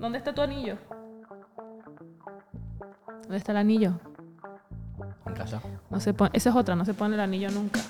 [0.00, 0.78] ¿Dónde está tu anillo?
[3.22, 4.00] ¿Dónde está el anillo?
[5.26, 5.60] En casa.
[5.90, 7.80] No se pone, esa es otra, no se pone el anillo nunca.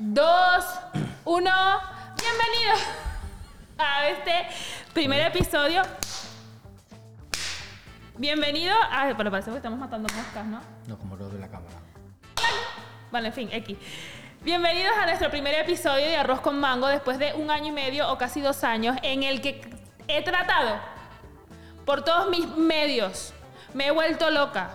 [0.00, 0.64] 2,
[1.24, 1.50] 1.
[2.20, 2.80] Bienvenidos
[3.78, 4.46] a este
[4.94, 5.82] primer episodio.
[8.16, 9.12] Bienvenido a.
[9.14, 10.60] Bueno, parece que estamos matando moscas, ¿no?
[10.86, 11.74] No, como lo de la cámara.
[13.10, 13.76] Vale, en fin, X.
[14.42, 18.08] Bienvenidos a nuestro primer episodio de Arroz con Mango después de un año y medio
[18.12, 19.68] o casi dos años en el que
[20.06, 20.78] he tratado
[21.84, 23.34] por todos mis medios,
[23.74, 24.70] me he vuelto loca,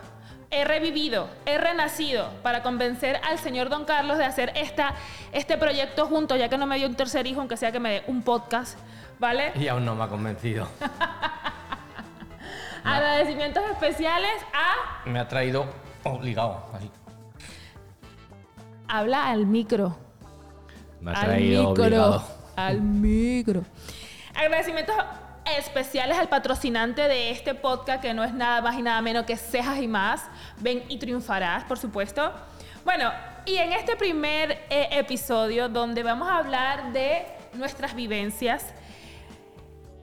[0.53, 4.93] he revivido, he renacido para convencer al señor Don Carlos de hacer esta,
[5.31, 7.91] este proyecto junto, ya que no me dio un tercer hijo, aunque sea que me
[7.91, 8.77] dé un podcast,
[9.19, 9.51] ¿vale?
[9.55, 10.67] Y aún no me ha convencido.
[12.83, 15.07] Agradecimientos especiales a...
[15.09, 15.65] Me ha traído
[16.03, 16.89] obligado, así.
[18.87, 19.97] Habla al micro.
[21.01, 21.83] Me ha al traído micro.
[21.85, 22.23] obligado.
[22.55, 23.63] Al micro.
[24.35, 24.95] Agradecimientos
[25.45, 29.37] especiales al patrocinante de este podcast, que no es nada más y nada menos que
[29.37, 30.23] Cejas y Más.
[30.57, 32.31] Ven y triunfarás, por supuesto.
[32.85, 33.11] Bueno,
[33.45, 38.73] y en este primer eh, episodio, donde vamos a hablar de nuestras vivencias,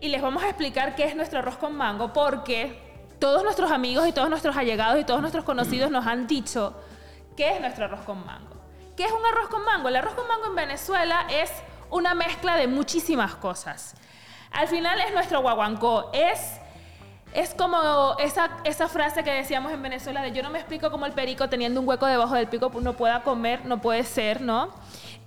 [0.01, 4.09] y les vamos a explicar qué es nuestro arroz con mango, porque todos nuestros amigos
[4.09, 6.75] y todos nuestros allegados y todos nuestros conocidos nos han dicho
[7.37, 8.57] qué es nuestro arroz con mango.
[8.97, 9.89] ¿Qué es un arroz con mango?
[9.89, 11.51] El arroz con mango en Venezuela es
[11.91, 13.95] una mezcla de muchísimas cosas.
[14.53, 16.59] Al final es nuestro guaguancó, es,
[17.35, 21.07] es como esa, esa frase que decíamos en Venezuela de yo no me explico cómo
[21.07, 24.71] el perico teniendo un hueco debajo del pico no pueda comer, no puede ser, ¿no?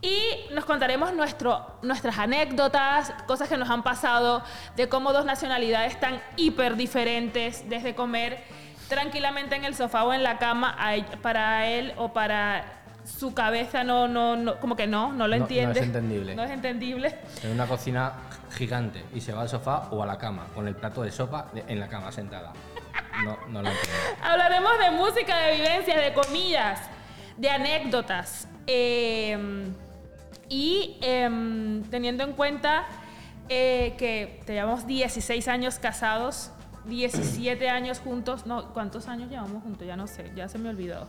[0.01, 0.19] Y
[0.53, 4.44] nos contaremos nuestro, nuestras anécdotas, cosas que nos han pasado,
[4.75, 8.44] de cómo dos nacionalidades tan hiper diferentes, desde comer
[8.89, 10.78] tranquilamente en el sofá o en la cama
[11.22, 12.66] para él o para
[13.06, 15.79] su cabeza no, no, no como que no, no lo No- no entiende.
[15.79, 16.35] es entendible.
[16.35, 17.17] No es entendible.
[17.41, 18.12] En una cocina
[18.53, 21.47] gigante y se va al sofá o a la cama con el plato de sopa
[21.55, 22.53] en la cama sentada.
[23.23, 23.99] No, no lo entiendo.
[24.21, 26.79] Hablaremos de música, de vivencias, de comidas,
[27.37, 28.47] de anécdotas.
[28.67, 29.71] eh,
[30.49, 32.85] y em, teniendo en cuenta
[33.49, 36.51] eh, que llevamos 16 años casados,
[36.85, 39.87] 17 años juntos, no, ¿cuántos años llevamos juntos?
[39.87, 41.07] Ya no sé, ya se me olvidó.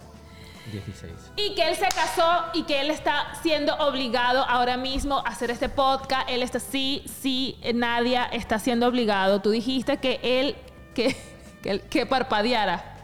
[0.73, 1.13] 16.
[1.37, 5.51] Y que él se casó y que él está siendo obligado ahora mismo a hacer
[5.51, 6.29] este podcast.
[6.29, 9.41] Él está, sí, sí, Nadia está siendo obligado.
[9.41, 10.57] Tú dijiste que él,
[10.95, 11.17] que,
[11.63, 12.95] que, que parpadeara.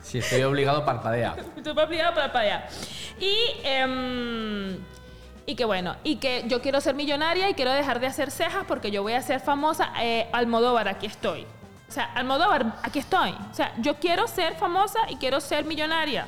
[0.00, 1.36] Si estoy obligado, parpadea.
[1.56, 2.68] Estoy obligado para allá.
[3.18, 4.76] Y, em,
[5.46, 8.64] y que bueno, y que yo quiero ser millonaria y quiero dejar de hacer cejas
[8.68, 9.92] porque yo voy a ser famosa.
[10.00, 11.46] Eh, Almodóvar, aquí estoy.
[11.92, 13.32] O sea, Almodóvar, aquí estoy.
[13.50, 16.26] O sea, yo quiero ser famosa y quiero ser millonaria.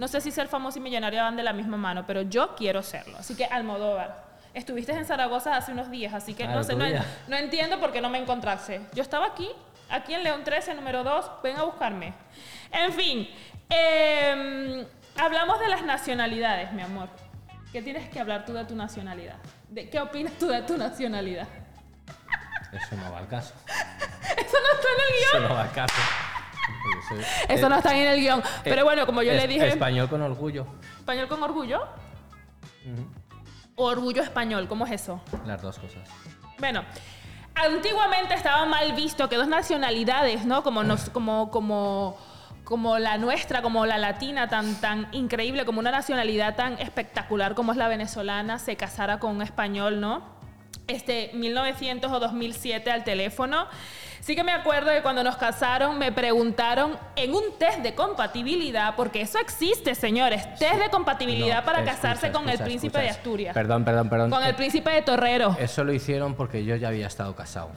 [0.00, 2.82] No sé si ser famosa y millonaria van de la misma mano, pero yo quiero
[2.82, 3.16] serlo.
[3.16, 4.24] Así que Almodóvar.
[4.54, 6.84] Estuviste en Zaragoza hace unos días, así que Ah, no sé, no,
[7.28, 8.80] no entiendo por qué no me encontraste.
[8.92, 9.48] Yo estaba aquí,
[9.88, 11.30] aquí en León 13, número 2.
[11.44, 12.12] Ven a buscarme.
[12.72, 13.28] En fin,
[13.70, 14.84] eh,
[15.16, 17.08] hablamos de las nacionalidades, mi amor.
[17.72, 19.36] ¿Qué tienes que hablar tú de tu nacionalidad?
[19.68, 21.46] ¿De ¿Qué opinas tú de tu nacionalidad?
[22.72, 23.54] Eso no va al caso.
[24.84, 25.48] No está en el Eso guion.
[25.48, 25.94] no va al caso.
[26.98, 28.42] Eso es- Eso eh, no está en el guion.
[28.62, 30.66] Pero bueno, como yo es- le dije, Español con orgullo.
[30.98, 31.80] español con orgullo.
[33.76, 35.20] O orgullo español, ¿cómo es eso?
[35.46, 36.08] Las dos cosas.
[36.58, 36.84] Bueno,
[37.54, 40.62] antiguamente estaba mal visto que dos nacionalidades, ¿no?
[40.62, 42.16] Como, nos, como, como,
[42.62, 47.72] como la nuestra, como la latina, tan, tan increíble, como una nacionalidad tan espectacular como
[47.72, 50.22] es la venezolana, se casara con un español, ¿no?
[50.86, 53.66] Este, 1900 o 2007 al teléfono.
[54.24, 58.96] Sí que me acuerdo que cuando nos casaron me preguntaron en un test de compatibilidad,
[58.96, 62.98] porque eso existe, señores, test de compatibilidad No, para escucha, casarse con el escucha, príncipe
[63.00, 63.08] de.
[63.10, 63.52] Asturias.
[63.52, 64.30] Perdón, perdón, perdón.
[64.30, 65.54] Con el Eh, príncipe de Torrero.
[65.60, 67.68] Eso lo hicieron porque yo ya había estado casado.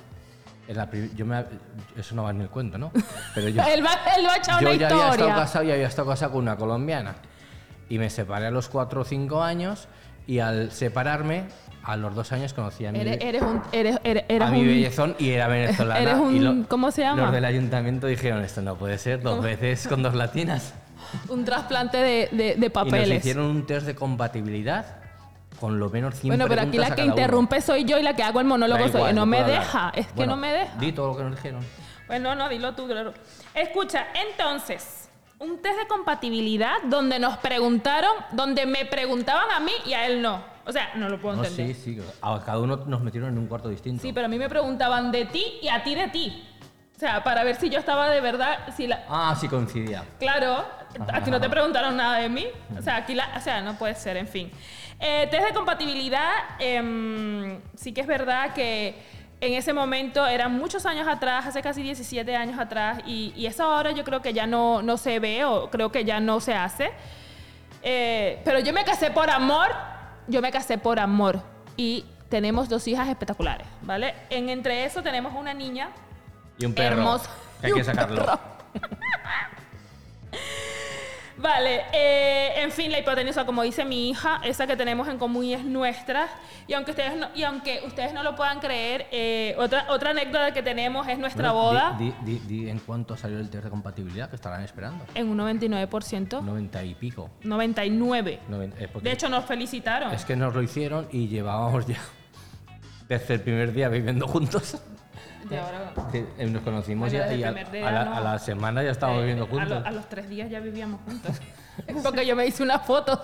[0.69, 1.43] En la yo me,
[1.97, 2.93] eso no va en el cuento, ¿no?
[3.35, 5.71] Pero yo, Él, va, él va a echar yo una ya había estado casado y
[5.73, 7.15] había estado casado con una colombiana.
[7.89, 9.89] Y me separé a los 4 o 5 años
[10.25, 11.43] y al separarme,
[11.87, 13.61] a los dos años conocí a mi, Eres, eres un.
[13.71, 16.01] Eres, eres, a mi un- bellezón y era venezolana.
[16.01, 17.21] Eres un- y lo- ¿cómo se llama?
[17.23, 20.73] Los del ayuntamiento dijeron, esto no puede ser, dos veces con dos latinas.
[21.29, 23.19] un trasplante de, de- de Y nos papeles.
[23.19, 24.97] hicieron un test de compatibilidad
[25.61, 27.11] con lo menos 100 Bueno, pero aquí la que uno.
[27.11, 29.13] interrumpe soy yo y la que hago el monólogo soy yo.
[29.13, 29.59] No me hablar.
[29.61, 30.77] deja, es que no me deja.
[30.77, 31.61] Di todo lo que nos dijeron.
[32.07, 33.13] Bueno, no, dilo tú, claro.
[33.55, 39.93] Escucha, entonces, un test de compatibilidad donde nos preguntaron, donde me preguntaban a mí y
[39.93, 40.56] a él no.
[40.67, 41.75] O sea, no lo puedo No, entender.
[41.75, 42.01] sí, sí.
[42.21, 44.01] A cada uno nos metieron en un cuarto distinto.
[44.01, 46.43] Sí, pero a mí me preguntaban de ti y a ti de ti.
[46.95, 49.05] O sea, para ver si yo estaba de verdad, si la...
[49.07, 50.03] Ah, sí coincidía.
[50.19, 50.65] Claro,
[51.13, 52.47] aquí no te preguntaron nada de mí.
[52.77, 54.51] O sea, aquí la, o sea, no puede ser, en fin.
[54.99, 58.95] Eh, test de compatibilidad, em, sí que es verdad que
[59.39, 63.63] en ese momento eran muchos años atrás, hace casi 17 años atrás, y, y eso
[63.63, 66.55] ahora yo creo que ya no, no se ve o creo que ya no se
[66.55, 66.89] hace.
[67.83, 69.67] Eh, pero yo me casé por amor,
[70.27, 71.41] yo me casé por amor
[71.75, 74.13] y tenemos dos hijas espectaculares, ¿vale?
[74.29, 75.89] En, entre eso tenemos una niña
[76.57, 76.97] Y un perro.
[76.97, 77.29] Hermoso.
[77.61, 78.25] Que hay que sacarlo.
[81.39, 85.43] Vale, eh, en fin, la hipotenusa, como dice mi hija, esa que tenemos en común
[85.45, 86.27] y es nuestra.
[86.67, 90.51] Y aunque ustedes no, y aunque ustedes no lo puedan creer, eh, otra, otra anécdota
[90.51, 93.69] que tenemos es nuestra Bueno, boda Di, di- di- en cuánto salió el test de
[93.69, 95.05] compatibilidad que estarán esperando.
[95.13, 97.29] en un 99%, 90 y pico.
[97.43, 98.39] 99%.
[98.49, 100.11] Noven- eh, porque De hecho, nos felicitaron.
[100.13, 101.97] es que nos lo hicieron y llevábamos ya
[103.07, 104.77] desde el primer día viviendo juntos.
[105.45, 108.15] De ahora- eh, nos conocimos y el a, día a la, no.
[108.15, 109.83] a la semana ya estábamos eh, viviendo a, lo- juntos.
[109.85, 111.39] a los tres días ya vivíamos juntos.
[112.03, 113.21] Porque yo me hice una foto.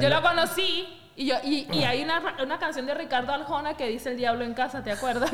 [0.00, 3.88] Yo lo conocí y, yo, y, y hay una, una canción de Ricardo Aljona que
[3.88, 5.30] dice El diablo en casa, ¿te acuerdas?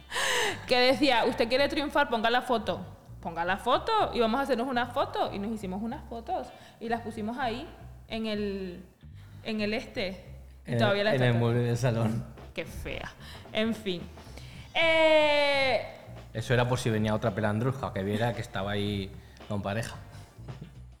[0.66, 2.80] que decía, usted quiere triunfar, ponga la foto.
[3.20, 5.30] Ponga la foto y vamos a hacernos una foto.
[5.34, 7.68] Y nos hicimos unas fotos y las pusimos ahí
[8.08, 8.84] en el,
[9.44, 10.24] en el este.
[10.66, 12.24] Y en, todavía las en el mueble del salón.
[12.54, 13.10] Qué fea.
[13.52, 14.02] En fin.
[14.74, 15.82] Eh,
[16.32, 19.10] Eso era por si venía otra pelandruja que viera que estaba ahí
[19.48, 19.96] con pareja.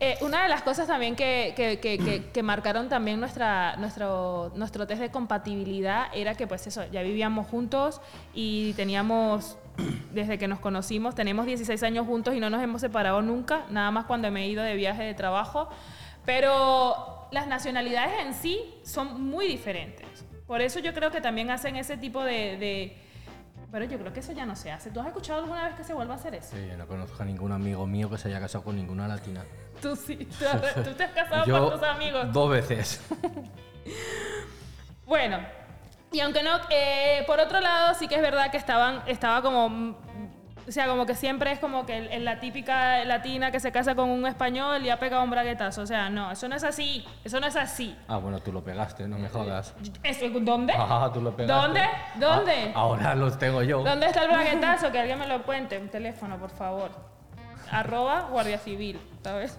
[0.00, 4.86] Eh, una de las cosas también que, que- que- que- marcaron también nuestra, nuestro, nuestro
[4.86, 8.02] test de compatibilidad era que pues eso, ya vivíamos juntos
[8.34, 9.56] y teníamos,
[10.12, 13.90] desde que nos conocimos, tenemos 16 años juntos y no nos hemos separado nunca, nada
[13.92, 15.70] más cuando me he ido de viaje de trabajo,
[16.26, 20.06] pero las nacionalidades en sí son muy diferentes.
[20.46, 22.56] Por eso yo creo que también hacen ese tipo de...
[22.56, 22.96] de-
[23.70, 24.90] pero yo creo que eso ya no se hace.
[24.90, 26.54] ¿Tú has escuchado alguna vez que se vuelva a hacer eso?
[26.54, 29.42] Sí, yo no conozco a ningún amigo mío que se haya casado con ninguna latina.
[29.82, 32.32] Tú sí, tú, has- tú te has casado Yo con tus amigos.
[32.32, 33.00] dos veces.
[35.06, 35.38] Bueno,
[36.12, 39.98] y aunque no, eh, por otro lado sí que es verdad que estaban, estaba como,
[40.68, 43.70] o sea, como que siempre es como que el- el- la típica latina que se
[43.72, 45.82] casa con un español y ha pegado un braguetazo.
[45.82, 47.96] O sea, no, eso no es así, eso no es así.
[48.08, 49.74] Ah, bueno, tú lo pegaste, no me jodas.
[50.02, 50.72] Eso, ¿Dónde?
[50.78, 51.52] Ah, tú lo pegaste.
[51.62, 51.82] ¿Dónde?
[52.18, 52.72] ¿Dónde?
[52.74, 53.82] Ah, ahora los tengo yo.
[53.82, 54.90] ¿Dónde está el braguetazo?
[54.92, 55.78] Que alguien me lo cuente.
[55.78, 56.90] Un teléfono, por favor.
[57.70, 59.58] Arroba Guardia Civil, ¿sabes?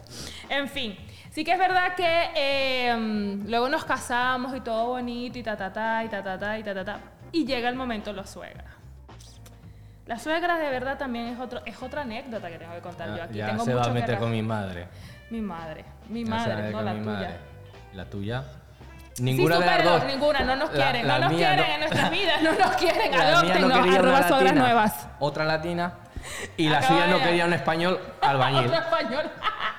[0.50, 0.96] En fin.
[1.32, 2.96] Sí que es verdad que eh,
[3.46, 6.64] luego nos casamos y todo bonito y ta ta ta y ta ta ta y
[6.64, 7.00] ta ta ta.
[7.34, 8.64] Y llega el momento de la suegra.
[10.06, 13.16] La suegra de verdad también es, otro, es otra anécdota que tengo que contar yo
[13.18, 13.34] Ya, aquí.
[13.40, 14.88] ya tengo se va mucho a que meter ra- con mi madre.
[15.32, 15.86] Mi madre.
[16.10, 17.04] Mi Ya va a madre, no la tuya.
[17.06, 17.30] madre.
[17.94, 18.44] ¿La tuya?
[19.14, 20.04] Sí, Ninguna de las dos.
[20.06, 21.64] Ninguna, no nos La- quieren, la no nos quieren no.
[21.74, 23.12] en nuestras vidas, no nos quieren.
[23.12, 25.08] Mía no arroba suegras nuevas.
[25.20, 25.94] Otra latina.
[26.58, 28.66] Y la Acaba suya no quería un español albañil.
[28.68, 29.24] Otro español.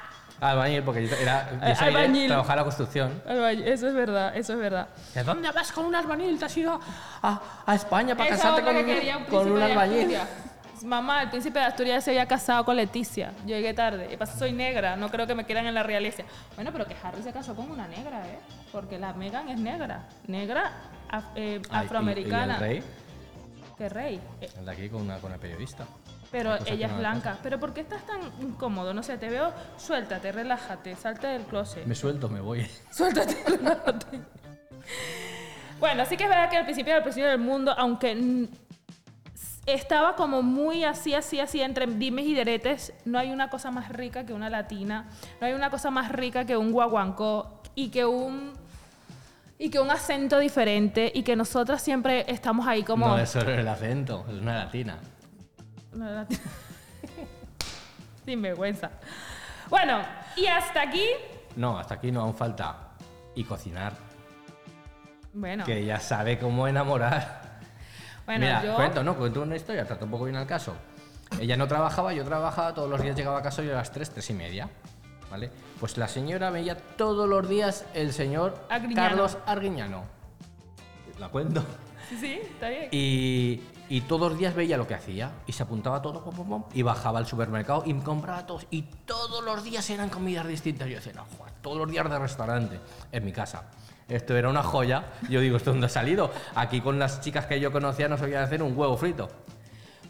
[0.52, 2.28] albañil, porque yo, era, yo Eh, albañil.
[2.28, 3.22] trabajar la construcción.
[3.28, 4.88] Albañil, Eso es verdad, eso es verdad.
[5.14, 6.38] ¿De dónde vas con un albañil?
[6.38, 6.80] ¿Te has ido
[7.22, 10.16] a, a España para Esa casarte con, que un- un con un albañil?
[10.84, 13.32] Mamá, el príncipe de Asturias se había casado con Leticia.
[13.46, 14.10] Yo llegué tarde.
[14.12, 16.22] Y pasa, soy negra, no creo que me quieran en la realeza.
[16.54, 18.38] Bueno, pero que Harry se casó con una negra, ¿eh?
[18.72, 20.02] Porque la Meghan es negra.
[20.26, 20.70] Negra,
[21.10, 22.52] af- eh, Ay, y- afroamericana.
[22.52, 22.82] ¿Y, el rey?
[23.78, 24.20] ¿Qué rey?
[24.58, 25.86] El de aquí con una, con una periodista.
[26.30, 27.38] Pero ella es no blanca.
[27.42, 28.92] ¿Pero por qué estás tan incómodo?
[28.92, 29.52] No sé, te veo.
[29.76, 31.86] Suéltate, relájate, salte del closet.
[31.86, 32.66] Me suelto, me voy.
[32.90, 34.20] Suéltate, relájate.
[35.78, 38.48] Bueno, sí que es verdad que al principio era el principio del mundo, aunque
[39.66, 43.88] estaba como muy así, así, así, entre dimes y diretes, no hay una cosa más
[43.90, 45.08] rica que una latina,
[45.40, 48.52] no hay una cosa más rica que un guaguancó y que un
[49.58, 53.52] y que un acento diferente y que nosotras siempre estamos ahí como No es solo
[53.52, 54.98] el acento, es una latina.
[56.04, 56.40] Latina.
[58.24, 58.90] Sin vergüenza.
[59.68, 60.00] Bueno,
[60.36, 61.04] y hasta aquí,
[61.56, 62.76] No, hasta aquí no aún falta.
[63.34, 63.92] Y cocinar.
[65.32, 67.60] bueno, Que ella sabe cómo enamorar.
[68.24, 69.14] bueno, Mira, yo cuento, ¿no?
[69.16, 70.74] Cuento una historia, trata un poco bien al caso.
[71.40, 74.10] Ella no trabajaba, yo trabajaba, todos los días llegaba a casa yo a las 3,
[74.10, 74.68] 3 y media.
[75.30, 75.50] ¿Vale?
[75.80, 79.08] Pues la señora veía todos los días el señor Arguiñano.
[79.08, 80.04] Carlos Arguiñano.
[81.18, 81.64] La cuento.
[82.08, 82.88] Sí, sí, está bien.
[82.92, 86.48] Y, y todos los días veía lo que hacía y se apuntaba todo pum, pum,
[86.48, 88.66] pum, y bajaba al supermercado y me compraba todos.
[88.70, 90.88] Y todos los días eran comidas distintas.
[90.88, 92.80] Yo decía, no, joder, todos los días de restaurante
[93.12, 93.64] en mi casa.
[94.08, 95.04] Esto era una joya.
[95.28, 96.30] Yo digo, ¿esto dónde ha salido?
[96.54, 99.28] Aquí con las chicas que yo conocía no sabían hacer un huevo frito.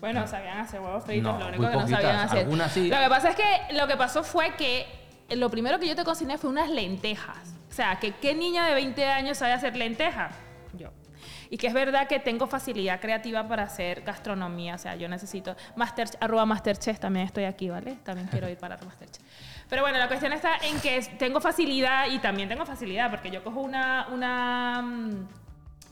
[0.00, 2.70] Bueno, sabían hacer huevos fritos, No, lo único que no poquitas, sabían hacer.
[2.70, 2.88] sí.
[2.90, 4.86] Lo que pasa es que lo que pasó fue que
[5.30, 7.54] lo primero que yo te cociné fue unas lentejas.
[7.70, 10.32] O sea, que qué niña de 20 años sabe hacer lentejas?
[11.50, 14.74] Y que es verdad que tengo facilidad creativa para hacer gastronomía.
[14.74, 15.56] O sea, yo necesito.
[15.76, 17.96] Master, arroba Masterchef también estoy aquí, ¿vale?
[18.04, 19.22] También quiero ir para Masterchef.
[19.68, 23.42] Pero bueno, la cuestión está en que tengo facilidad y también tengo facilidad porque yo
[23.42, 25.28] cojo una, una, mm,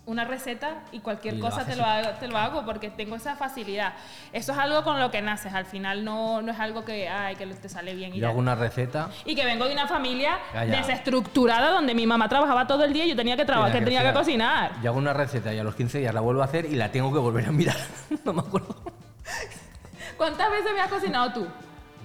[0.07, 3.17] una receta y cualquier Y lo cosa te lo, hago, te lo hago porque tengo
[3.17, 3.95] esa facilidad.
[4.33, 5.55] Eso es algo con lo que naces.
[5.55, 8.15] Al final no, no es algo que, ay, que te sale bien.
[8.15, 9.09] Y, Yo hago una receta.
[9.25, 13.11] y que vengo de una familia desestructurada donde mi mamá trabajaba todo el día y
[13.11, 14.73] yo tenía que, traba- que, tenía que cocinar.
[14.83, 16.91] Yo hago una receta y a los 15 días la vuelvo a hacer y la
[16.91, 17.77] tengo que volver a mirar.
[18.25, 18.77] no me acuerdo.
[20.17, 21.47] ¿Cuántas veces me has cocinado tú?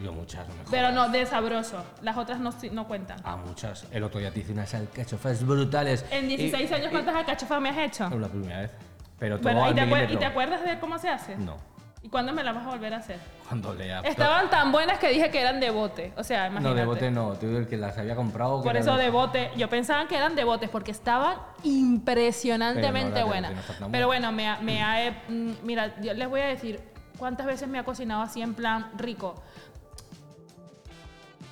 [0.02, 1.84] Yo muchas, no me Pero no, de sabroso.
[2.02, 3.20] Las otras no, no cuentan.
[3.24, 3.86] Ah, muchas.
[3.92, 6.06] El otro día te hice unas alcachofas brutales.
[6.12, 8.06] En 16 Y- años, ¿cuántas alcachofas me has hecho?
[8.08, 8.72] Es la primera vez.
[9.18, 10.16] Pero todo Bueno, ¿y al te, acuer- milímetro.
[10.16, 11.36] ¿y te acuerdas de cómo se hace?
[11.36, 11.58] No.
[12.02, 13.20] ¿Y cuándo me las vas a volver a hacer?
[13.46, 14.00] Cuando lea.
[14.06, 16.14] Estaban tan buenas que dije que eran de bote.
[16.16, 16.80] O sea, No, imagínate.
[16.80, 17.32] de bote no.
[17.34, 18.62] Te digo el que las había comprado.
[18.64, 23.28] Por eso de bote, yo pensaba que eran de botes porque estaban impresionantemente Pero no,
[23.28, 23.80] buenas.
[23.82, 26.80] no Pero bueno, me, ha- me ha, eh, mm, mira, yo les voy a decir
[27.18, 29.36] cuántas veces me ha cocinado así en plan rico.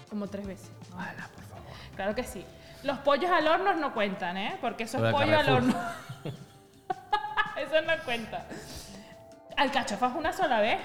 [0.09, 0.71] Como tres veces.
[0.93, 1.65] Ala, por favor.
[1.95, 2.45] Claro que sí.
[2.83, 4.57] Los pollos al horno no cuentan, ¿eh?
[4.61, 5.73] Porque eso es pollo al horno.
[7.57, 8.45] eso no cuenta.
[9.55, 10.79] Alcachofas una sola vez.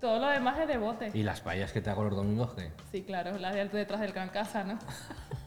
[0.00, 1.10] Todo lo demás es de bote.
[1.14, 2.70] ¿Y las payas que te hago los domingos qué?
[2.92, 4.78] Sí, claro, la de detrás del gran casa, ¿no?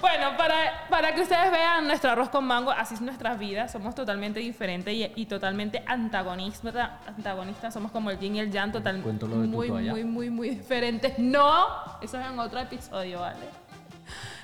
[0.00, 3.94] bueno, para, para que ustedes vean nuestro arroz con mango, así es nuestras vidas, somos
[3.94, 8.98] totalmente diferentes y, y totalmente antagonistas, antagonistas, somos como el yin y el yang, total,
[8.98, 11.18] muy, muy, muy, muy diferentes.
[11.18, 11.66] No,
[12.00, 13.46] eso es en otro episodio, ¿vale?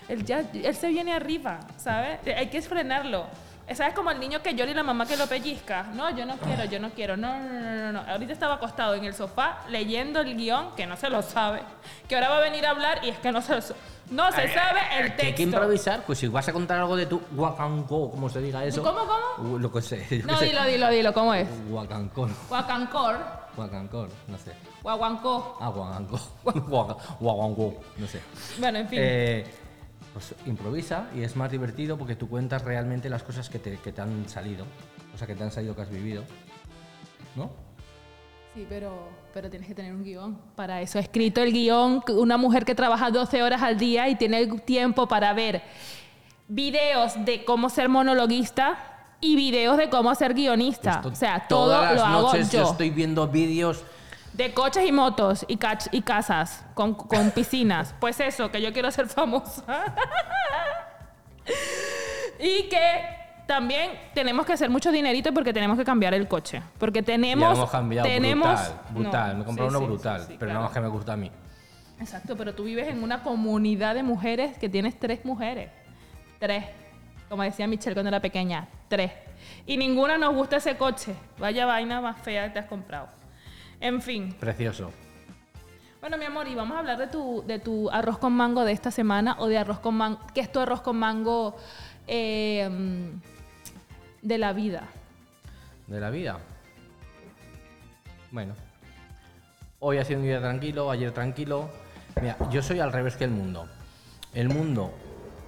[0.09, 2.19] Él, ya, él se viene arriba, ¿sabes?
[2.37, 3.26] Hay que frenarlo.
[3.75, 3.95] ¿Sabes?
[3.95, 5.85] Como el niño que llora y la mamá que lo pellizca.
[5.95, 7.17] No, yo no quiero, yo no quiero.
[7.17, 8.00] No, no, no, no, no.
[8.11, 11.61] Ahorita estaba acostado en el sofá leyendo el guion, que no se lo sabe.
[12.09, 13.75] Que ahora va a venir a hablar y es que no se lo sa-
[14.11, 15.43] No se sabe el Que hay que texto.
[15.43, 18.83] improvisar, pues si vas a contar algo de tu guacancó, como se diga eso.
[18.83, 19.50] ¿Cómo, cómo?
[19.55, 20.23] Uh, Lo que sé.
[20.27, 20.47] No, sé.
[20.47, 21.15] dilo, dilo, dilo.
[21.15, 21.47] ¿Cómo es?
[21.69, 22.35] Guacancón.
[22.49, 23.19] Guacancor.
[23.57, 24.53] Guacancón, no sé.
[24.83, 25.59] Guaguancó.
[25.61, 25.71] Ah.
[26.45, 28.21] Guaca- Guaguancó, no sé.
[28.59, 28.99] Bueno, en fin.
[29.03, 29.47] Eh,
[30.12, 33.93] pues improvisa y es más divertido porque tú cuentas realmente las cosas que te, que
[33.93, 34.64] te han salido.
[35.14, 36.25] O sea, que te han salido, que has vivido.
[37.37, 37.50] ¿No?
[38.55, 40.37] Sí, pero, pero tienes que tener un guion.
[40.57, 44.17] Para eso he escrito el guion, una mujer que trabaja 12 horas al día y
[44.17, 45.62] tiene tiempo para ver
[46.49, 48.79] videos de cómo ser monologuista
[49.21, 50.95] y videos de cómo ser guionista.
[50.97, 52.71] Esto o sea, todo todas lo las hago noches yo.
[52.71, 53.85] estoy viendo vídeos.
[54.33, 57.95] De coches y motos y, casas con, con piscinas.
[58.01, 59.85] Pues eso, que yo quiero ser famosa.
[62.39, 66.63] y que también tenemos que hacer mucho dinerito porque tenemos que cambiar el coche.
[66.79, 67.59] Porque tenemos...
[67.59, 68.49] hemos cambiado tenemos
[68.91, 68.91] brutal.
[68.91, 69.29] Brutal.
[69.29, 70.21] No, Me he comprado sí, uno brutal.
[70.21, 70.53] sí, sí, pero claro.
[70.53, 71.31] nada más que me gusta a mí.
[71.99, 75.71] Exacto, pero tú vives en una comunidad de mujeres que tienes tres mujeres.
[76.39, 76.65] Tres.
[77.29, 78.69] Como decía Michelle cuando era pequeña.
[78.89, 79.13] Tres.
[79.67, 81.15] Y ninguna nos gusta ese coche.
[81.39, 83.09] Vaya vaina más fea que te has comprado.
[83.81, 84.35] En fin.
[84.35, 84.93] Precioso.
[86.01, 88.73] Bueno, mi amor, y vamos a hablar de tu, de tu arroz con mango de
[88.73, 90.21] esta semana o de arroz con mango.
[90.35, 91.57] ¿Qué es tu arroz con mango
[92.07, 93.21] eh, mm,
[94.23, 94.85] de la vida?
[95.87, 96.39] De la vida.
[98.31, 98.55] Bueno.
[99.79, 101.71] Hoy ha sido un día tranquilo, ayer tranquilo.
[102.21, 103.67] Mira, yo soy al revés que el mundo.
[104.35, 104.93] El mundo,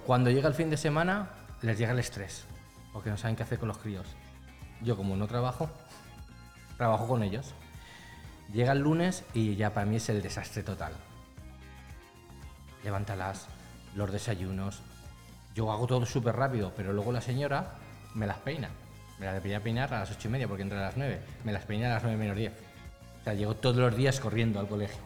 [0.05, 1.29] cuando llega el fin de semana,
[1.61, 2.45] les llega el estrés.
[2.91, 4.07] Porque no saben qué hacer con los críos.
[4.81, 5.69] Yo como no trabajo,
[6.77, 7.53] trabajo con ellos.
[8.51, 10.93] Llega el lunes y ya para mí es el desastre total.
[12.83, 13.47] Levántalas,
[13.95, 14.81] los desayunos.
[15.55, 17.75] Yo hago todo súper rápido, pero luego la señora
[18.13, 18.69] me las peina.
[19.19, 21.21] Me las debería peinar a las ocho y media porque entra a las nueve.
[21.43, 22.53] Me las peina a las nueve menos diez.
[23.21, 25.01] O sea, llego todos los días corriendo al colegio.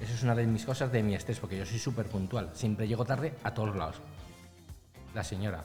[0.00, 2.50] Eso es una de mis cosas de mi estrés, porque yo soy súper puntual.
[2.52, 3.96] Siempre llego tarde a todos lados.
[5.14, 5.64] La señora.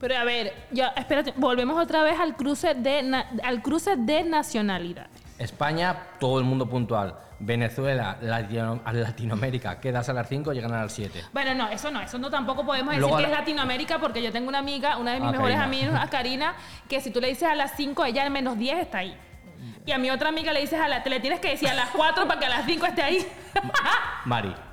[0.00, 5.19] Pero a ver, ya, espérate, volvemos otra vez al cruce de, al cruce de nacionalidades.
[5.40, 7.16] España, todo el mundo puntual.
[7.42, 11.24] Venezuela, Latino- Latinoamérica, quedas a las 5, llegan a las 7.
[11.32, 14.22] Bueno, no, eso no, eso no tampoco podemos decir Luego que es la- Latinoamérica porque
[14.22, 15.64] yo tengo una amiga, una de mis Ah, mejores Karina.
[15.88, 16.54] amigas, a Karina,
[16.88, 19.16] que si tú le dices a las 5, ella al menos 10 está ahí.
[19.86, 21.74] Y a mi otra amiga le dices a la, te le tienes que decir a
[21.74, 23.26] las 4 para que a las 5 esté ahí.
[24.26, 24.54] Mari.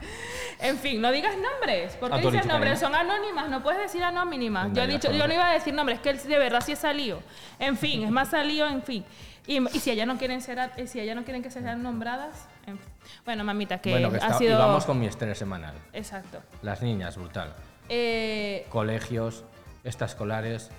[0.60, 1.96] En fin, no digas nombres.
[1.98, 2.80] ¿Por qué dices nombres?
[2.80, 4.74] Son anónimas, no puedes decir anónimas.
[4.74, 6.72] Yo, he dicho, yo no iba a decir nombres, es que él de verdad sí
[6.72, 7.22] es salido.
[7.60, 9.06] En fin, es más salido, en fin.
[9.46, 12.48] Y, y si ellas no quieren ser, a- si ellas no quieren que sean nombradas,
[12.66, 12.90] en fin.
[13.24, 14.56] bueno, mamita, que, bueno, que ha está, sido.
[14.56, 15.76] y vamos con mi estrés semanal.
[15.94, 16.42] Exacto.
[16.64, 17.54] Las niñas, brutal.
[17.88, 19.46] Eh, Colegios,
[19.86, 20.70] extraescolares,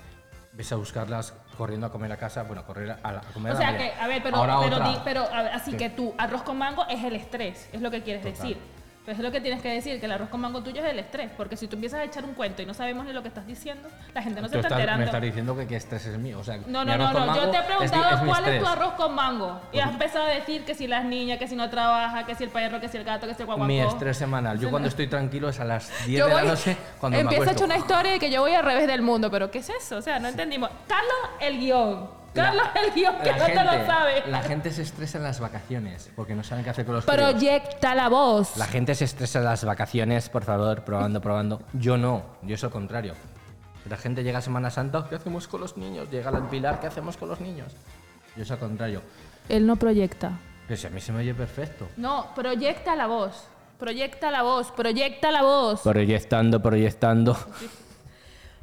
[0.53, 3.57] ves a buscarlas corriendo a comer a casa, bueno, correr a, a comer o a
[3.57, 6.43] sea la que, a ver, pero, pero, di- pero a ver, así que tu arroz
[6.43, 8.37] con mango es el estrés, es lo que quieres Total.
[8.37, 8.57] decir.
[9.05, 10.99] Pues es lo que tienes que decir, que el arroz con mango tuyo es el
[10.99, 13.29] estrés, porque si tú empiezas a echar un cuento y no sabemos ni lo que
[13.29, 14.99] estás diciendo, la gente no se Tú está estás- enterando.
[14.99, 16.37] me estás diciendo que qué estrés es mío.
[16.39, 17.35] O sea, No, no, no, no.
[17.35, 19.61] Yo te he es preguntado es mi cuál es tu arroz con mango.
[19.71, 22.43] Y has empezado a decir que si las niñas, que si no trabaja, que si
[22.43, 23.67] el perro, que si el gato, que si el guaguancó.
[23.73, 24.59] Mi estrés semanal.
[24.59, 27.21] Yo cuando estoy tranquilo es a las 10 Yo de la voy- noche cuando me
[27.21, 29.59] Empieza a echar una historia de que yo voy al revés del mundo, pero ¿qué
[29.59, 29.97] es eso?
[29.97, 30.69] O sea, no entendimos.
[30.87, 32.18] Carlos, el guion.
[32.33, 34.23] Carlos, el guion, que no te lo gente- sabe.
[34.27, 37.17] La gente se estresa en las vacaciones porque no saben qué hacer con los críos.
[37.31, 38.55] Proyecta la voz.
[38.57, 41.61] La gente se estresa en las vacaciones, por favor, probando, probando.
[41.73, 43.13] Yo no, yo es lo contrario.
[43.89, 46.09] La gente llega a Semana Santa, ¿qué hacemos con los niños?
[46.11, 47.73] Llega el Pilar, ¿qué hacemos con los niños?
[48.35, 49.01] Yo es al contrario.
[49.47, 50.33] Él no proyecta.
[50.67, 51.87] Pero si a mí se me oye perfecto.
[51.97, 53.47] No, proyecta la voz.
[53.79, 55.81] Proyecta la voz, proyecta la voz.
[55.81, 57.35] Proyectando, proyectando.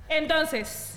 [0.09, 0.96] Entonces,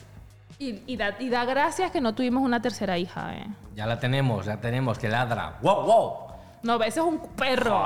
[0.59, 3.47] y, y da, y da gracias que no tuvimos una tercera hija, ¿eh?
[3.75, 5.57] Ya la tenemos, ya tenemos, que ladra.
[5.61, 6.13] ¡Wow, wow!
[6.61, 7.81] No, ese es un perro.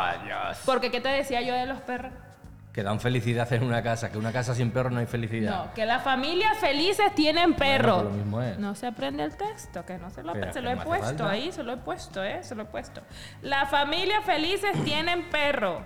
[0.66, 2.12] Porque, ¿qué te decía yo de los perros?
[2.74, 5.66] Que dan felicidad en una casa, que una casa sin perro no hay felicidad.
[5.66, 8.06] No, que las familias felices tienen perro.
[8.06, 8.58] lo mismo es.
[8.58, 11.30] No se aprende el texto, que no se lo, Pero se lo he puesto falta.
[11.30, 12.42] ahí, se lo he puesto, ¿eh?
[12.42, 13.02] Se lo he puesto.
[13.44, 15.82] Las familias felices tienen perro.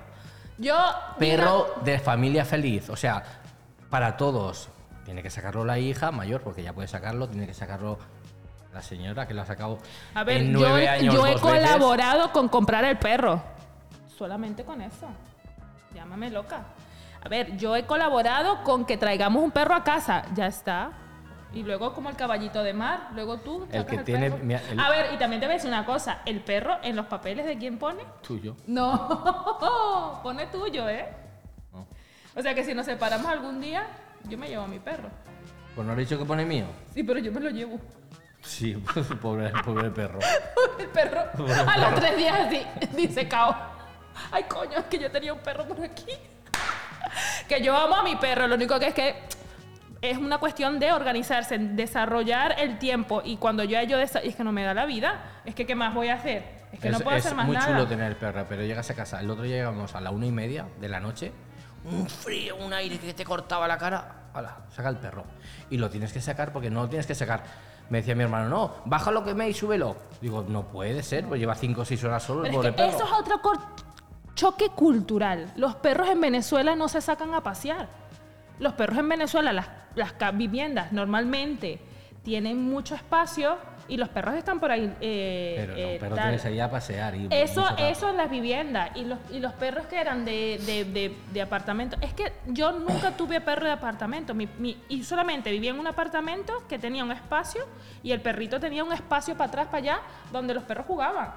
[0.57, 0.77] Yo.
[1.19, 3.21] Perro de familia feliz, o sea,
[3.89, 4.69] para todos.
[5.07, 7.97] Tiene que sacarlo la hija mayor, porque ya puede sacarlo, tiene que sacarlo
[8.73, 9.77] la señora que lo ha sacado
[10.13, 11.15] A ver, en yo, nueve años.
[11.15, 11.41] yo he veces.
[11.41, 13.41] colaborado con comprar el perro.
[14.17, 15.07] Solamente con eso.
[15.95, 16.61] Llámame loca.
[17.23, 20.23] A ver, yo he colaborado con que traigamos un perro a casa.
[20.35, 20.91] Ya está.
[21.53, 24.43] Y luego como el caballito de mar, luego tú El sacas que tiene- perro.
[24.43, 26.19] mira, el- A ver, y también te voy a decir una cosa.
[26.25, 28.03] El perro en los papeles de quién pone.
[28.21, 28.57] Tuyo.
[28.67, 31.07] No, pone tuyo, ¿eh?
[31.71, 31.87] No.
[32.35, 33.87] O sea que si nos separamos algún día,
[34.27, 35.09] yo me llevo a mi perro.
[35.75, 36.65] Pues no he dicho que pone mío.
[36.93, 37.79] Sí, pero yo me lo llevo.
[38.41, 38.73] Sí,
[39.21, 40.19] pobre, pobre perro.
[40.79, 41.21] El perro
[41.67, 42.61] a los tres días así,
[42.95, 43.55] dice cao.
[44.31, 46.13] Ay, coño, es que yo tenía un perro por aquí.
[47.47, 49.15] Que yo amo a mi perro, lo único que es que
[50.01, 53.21] es una cuestión de organizarse, desarrollar el tiempo.
[53.23, 55.93] Y cuando yo yo es que no me da la vida, es que ¿qué más
[55.93, 56.57] voy a hacer?
[56.71, 57.67] Es que no puedo hacer más muy nada.
[57.67, 59.19] chulo tener perro, pero llegas a casa.
[59.19, 61.31] El otro día llegamos a la una y media de la noche.
[61.85, 64.26] Un frío, un aire que te cortaba la cara.
[64.37, 65.23] Hala, saca el perro.
[65.69, 67.43] Y lo tienes que sacar porque no lo tienes que sacar.
[67.89, 69.95] Me decía mi hermano, no, bájalo que me y súbelo.
[70.21, 72.75] Digo, no puede ser, pues lleva 5 o 6 horas solo el Pero pobre es
[72.75, 72.95] que perro.
[72.97, 73.41] eso es otro
[74.35, 75.51] choque cultural.
[75.55, 77.87] Los perros en Venezuela no se sacan a pasear.
[78.59, 81.81] Los perros en Venezuela, las, las viviendas normalmente
[82.23, 83.57] tienen mucho espacio
[83.89, 84.93] y los perros están por ahí.
[85.01, 86.25] eh, Pero no, eh, pero tal.
[86.25, 87.15] tienes ahí a pasear.
[87.15, 88.89] Y Eso, eso en las viviendas.
[88.95, 91.97] Y los, y los perros que eran de, de, de, de apartamento.
[92.01, 94.33] Es que yo nunca tuve perro de apartamento.
[94.33, 97.65] Mi- mi- y solamente vivía en un apartamento que tenía un espacio
[98.03, 99.99] y el perrito tenía un espacio para atrás, para allá,
[100.31, 101.31] donde los perros jugaban.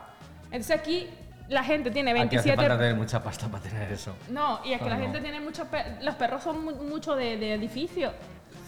[0.47, 1.09] Entonces aquí
[1.49, 4.15] la gente tiene Aquí hace 27 falta tener mucha pasta para tener eso.
[4.29, 5.03] no, y es que la no.
[5.03, 8.13] gente tiene muchos per- los perros son mu- mucho de, de edificio.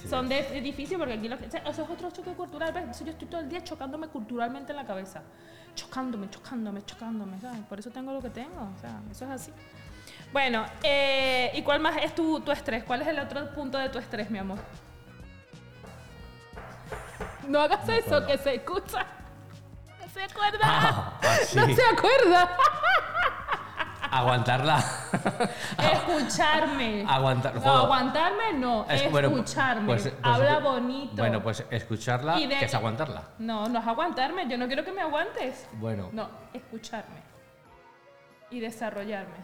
[0.02, 0.08] Sí.
[0.08, 2.98] Son de edificio porque aquí lo que, o sea, eso es otro choque cultural, ¿ves?
[3.00, 5.22] Yo estoy todo el día chocándome culturalmente en la cabeza.
[5.76, 7.60] Chocándome, chocándome, chocándome, ¿sabes?
[7.60, 9.52] Por eso tengo lo que tengo, o sea, eso es así.
[10.32, 12.84] Bueno, eh, ¿y cuál más es tu, tu estrés?
[12.84, 14.58] ¿Cuál es el otro punto de tu estrés, mi amor?
[17.46, 19.06] No hagas eso, que se escucha.
[20.00, 20.60] No se acuerda.
[20.62, 21.58] Ah, ah, sí.
[21.58, 22.56] No se acuerda.
[24.12, 24.78] Aguantarla.
[25.92, 27.04] Escucharme.
[27.06, 29.86] Aguantar- No, aguantarme no, Es- bueno, escucharme.
[29.86, 31.16] pues- pues- Habla bonito.
[31.16, 33.22] Bueno, pues escucharla, de- que es aguantarla.
[33.38, 34.46] No, no es aguantarme.
[34.48, 35.66] Yo no quiero que me aguantes.
[35.74, 37.22] Bueno, No, escucharme.
[38.50, 39.36] Y desarrollarme.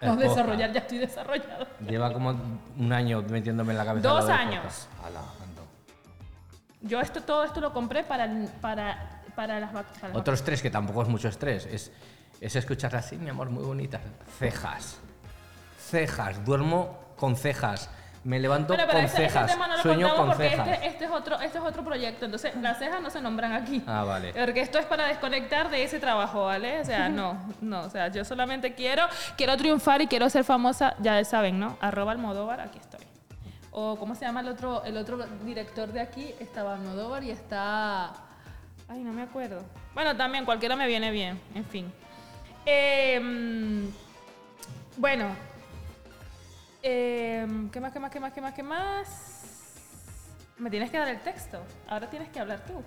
[0.00, 1.66] es No, desarrollar, ya estoy desarrollado.
[1.88, 2.34] Lleva como
[2.78, 4.06] un año metiéndome en la cabeza.
[4.08, 4.88] Dos años.
[5.02, 5.20] Ala.
[6.82, 8.28] Yo esto, todo esto lo compré para,
[8.60, 11.90] para, para las vac- para las Otro estrés que tampoco es mucho estrés es,
[12.46, 14.00] es escucharla así, mi amor, muy bonita.
[14.38, 14.98] Cejas.
[15.78, 16.44] Cejas.
[16.44, 17.90] Duermo con cejas.
[18.24, 19.50] Me levanto Bueno, con cejas.
[19.52, 20.66] tema no Sueño con cejas.
[20.66, 22.24] este, este es otro, este es otro proyecto.
[22.24, 23.82] Entonces, las cejas no se nombran aquí.
[23.86, 24.32] Ah, vale.
[24.32, 26.80] Porque esto es para desconectar de ese trabajo, ¿vale?
[26.80, 29.02] O sea, no, no, o sea, yo solamente quiero,
[29.36, 31.76] quiero triunfar y quiero ser famosa, ya saben, ¿no?
[31.82, 33.00] Arroba Almodóvar, aquí estoy.
[33.72, 36.34] O, ¿cómo se llama el otro, el otro director de aquí?
[36.40, 38.12] Estaba Almodóvar y está...
[38.88, 39.62] Ay, no me acuerdo.
[39.92, 41.92] Bueno, también cualquiera me viene bien, en fin.
[42.66, 43.86] Eh, mm,
[44.98, 45.34] bueno,
[46.86, 49.08] Em, ¿Qué más, qué más, qué más, qué más, qué más?
[50.58, 51.62] Me tienes que dar el texto.
[51.88, 52.82] Ahora tienes que hablar tú.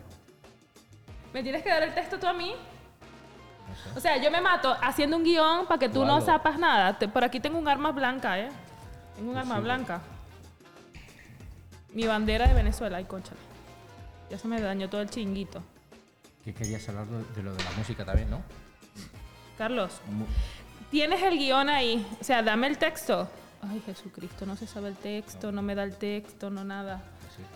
[1.34, 2.54] ¿Me tienes que dar el texto tú a mí?
[3.68, 3.98] No sé.
[3.98, 7.00] O sea, yo me mato haciendo un guion para que tú no sepas nada.
[7.00, 8.50] Te- por aquí tengo un arma blanca, ¿eh?
[9.16, 9.62] Tengo un arma sí.
[9.64, 10.02] blanca.
[11.92, 13.42] Mi bandera de Venezuela, ay, conchale.
[14.30, 15.64] Ya se me dañó todo el chinguito.
[16.44, 18.44] ¿Qué querías hablar de lo de la música también, no?
[19.58, 20.00] Carlos,
[20.92, 22.06] tienes el guion ahí.
[22.22, 23.28] O sea, dame el texto.
[23.62, 27.02] Ay, Jesucristo, no se sabe el texto, no me da el texto, no nada.
[27.36, 27.48] Sí, no.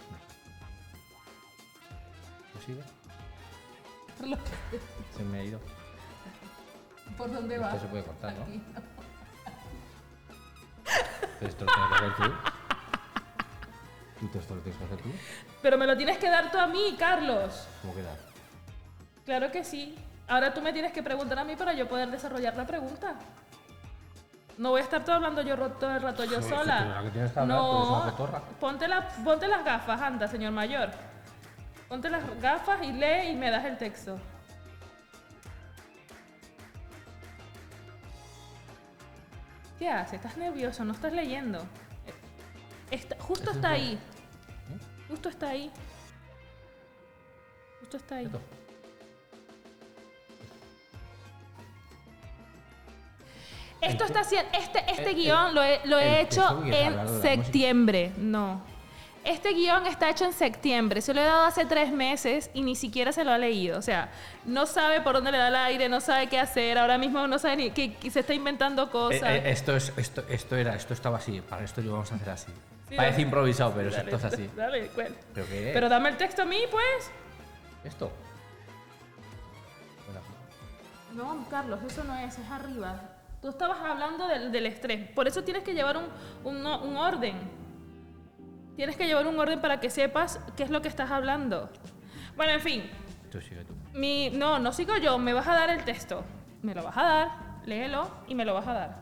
[2.56, 2.82] ¿Lo sigue?
[4.18, 4.40] Carlos,
[5.16, 5.60] Se me ha ido.
[7.18, 7.68] ¿por dónde va?
[7.68, 8.46] Esto se puede cortar, ¿no?
[11.42, 12.24] Esto lo tienes que hacer tú.
[14.26, 15.10] ¿Y tú esto lo tienes que hacer tú?
[15.62, 17.68] Pero me lo tienes que dar tú a mí, Carlos.
[17.82, 18.16] ¿Cómo queda?
[19.26, 19.96] Claro que sí.
[20.28, 23.16] Ahora tú me tienes que preguntar a mí para yo poder desarrollar la pregunta.
[24.58, 27.02] No voy a estar todo hablando yo todo el rato yo Sí, sola.
[27.04, 28.42] que que hablar, cotorra.
[28.60, 30.90] ponte, la- ponte las gafas, anda, señor mayor.
[31.90, 34.18] Ponte las gafas y lee y me das el texto.
[39.80, 40.14] ¿Qué haces?
[40.14, 40.86] ¿Estás nervioso?
[40.86, 41.60] ¿No estás leyendo?
[41.60, 42.14] Eh,
[42.92, 44.00] está- justo Eso está es ahí.
[45.10, 45.72] Justo está ahí.
[47.80, 48.32] Justo está ahí.
[53.82, 54.04] Esto.
[54.06, 58.12] Está haciendo, este, este el- guion lo he, lo he hecho en septiembre.
[58.18, 58.62] No.
[59.24, 61.00] Este guion está hecho en septiembre.
[61.02, 63.78] Se lo he dado hace tres meses y ni siquiera se lo ha leído.
[63.78, 64.10] O sea,
[64.46, 66.78] no sabe por dónde le da el aire, no sabe qué hacer.
[66.80, 69.22] Ahora mismo no sabe ni que, que se está inventando Eh, cosas.
[69.30, 71.40] eh, esto, es, esto, esto era, esto estaba así.
[71.42, 72.52] Para esto lo vamos a hacer así.
[72.90, 73.22] Sí, Parece dale.
[73.24, 74.50] improvisado, pero Dale, esto es así.
[74.56, 75.20] Dale, cuenta.
[75.36, 75.70] ¿Pero qué?
[75.74, 77.12] Pero dame el texto a mí, pues.
[77.84, 78.12] ¿Esto?
[81.14, 83.00] Bueno, No, Carlos, eso no es, es arriba.
[83.42, 85.10] Tú estabas hablando del, del estrés.
[85.12, 86.06] Por eso tienes que llevar un,
[86.44, 87.36] un- un orden.
[88.76, 91.70] Tienes que llevar un orden para que sepas qué es lo que estás hablando.
[92.36, 92.90] Bueno, en fin.
[93.32, 93.74] tú sigue tú.
[93.94, 95.18] Mi, no, no sigo yo.
[95.18, 96.24] Me vas a dar el texto.
[96.62, 97.30] Me lo vas a dar,
[97.66, 99.02] léelo y me lo vas a dar.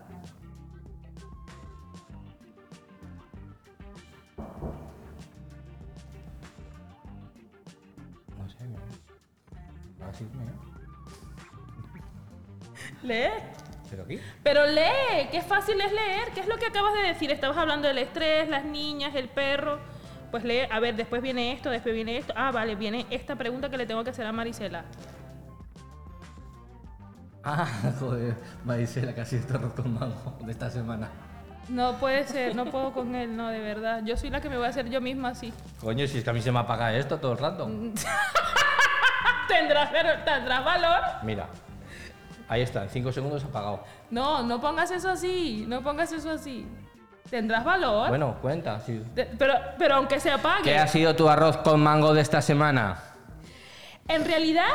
[8.37, 8.65] No sé.
[10.09, 10.23] Así
[13.03, 13.07] me.
[13.07, 13.29] Lee.
[13.89, 14.19] ¿Pero aquí?
[14.43, 16.29] Pero lee, qué fácil es leer.
[16.33, 17.31] ¿Qué es lo que acabas de decir?
[17.31, 19.79] Estabas hablando del estrés, las niñas, el perro.
[20.31, 22.33] Pues lee, a ver, después viene esto, después viene esto.
[22.35, 24.85] Ah, vale, viene esta pregunta que le tengo que hacer a Marisela.
[27.43, 27.67] Ah,
[27.99, 28.35] joder.
[28.63, 31.09] Marisela, casi esto arroz con mango de esta semana.
[31.67, 34.01] No puede ser, no puedo con él, no, de verdad.
[34.03, 35.53] Yo soy la que me voy a hacer yo misma así.
[35.79, 37.65] Coño, si es que a mí se me apaga esto todo el rato.
[39.47, 41.01] ¿Tendrás, pero, ¿Tendrás valor?
[41.23, 41.47] Mira.
[42.49, 43.83] Ahí está, en 5 segundos apagado.
[44.09, 46.67] No, no pongas eso así, no pongas eso así.
[47.29, 48.09] ¿Tendrás valor?
[48.09, 48.79] Bueno, cuenta.
[48.79, 49.01] sí.
[49.13, 50.63] De- pero, pero aunque se apague.
[50.63, 52.97] ¿Qué ha sido tu arroz con mango de esta semana?
[54.07, 54.65] En realidad,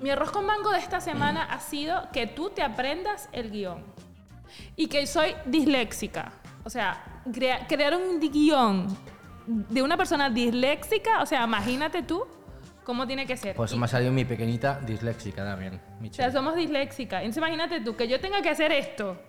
[0.00, 3.82] mi arroz con mango de esta semana ha sido que tú te aprendas el guion.
[4.76, 6.32] Y que soy disléxica.
[6.64, 8.86] O sea, crea- crear un guion
[9.46, 12.26] de una persona disléxica, o sea, imagínate tú
[12.84, 13.56] cómo tiene que ser.
[13.56, 15.80] Pues Y- me ha salido mi pequeñita disléxica también.
[16.08, 17.20] o sea, somos disléxicas.
[17.22, 19.20] Entonces, imagínate tú que yo tenga que hacer esto.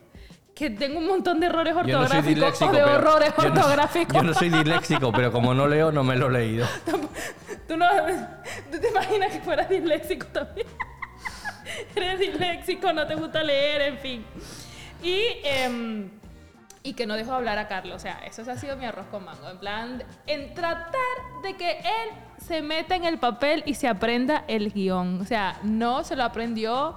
[0.53, 3.43] Que tengo un montón de errores Yo no soy ortográficos disléxico, o de horrores yo
[3.49, 4.13] no- ortográficos.
[4.15, 6.65] yo no soy disléxico, pero como no leo, no me lo he leído.
[7.67, 7.85] ¿Tú, no,
[8.71, 10.67] ¿Tú te imaginas que fueras disléxico también?
[11.95, 14.25] Eres disléxico, no te gusta leer, en fin.
[15.03, 16.09] Y, em,
[16.85, 17.95] y que no dejo hablar a Carlos.
[17.95, 19.49] O sea, eso ha sido mi arroz con mango.
[19.49, 20.91] En plan, en tratar
[21.43, 25.19] de que él se meta en el papel y se aprenda el guion.
[25.21, 26.95] O sea, no se lo aprendió.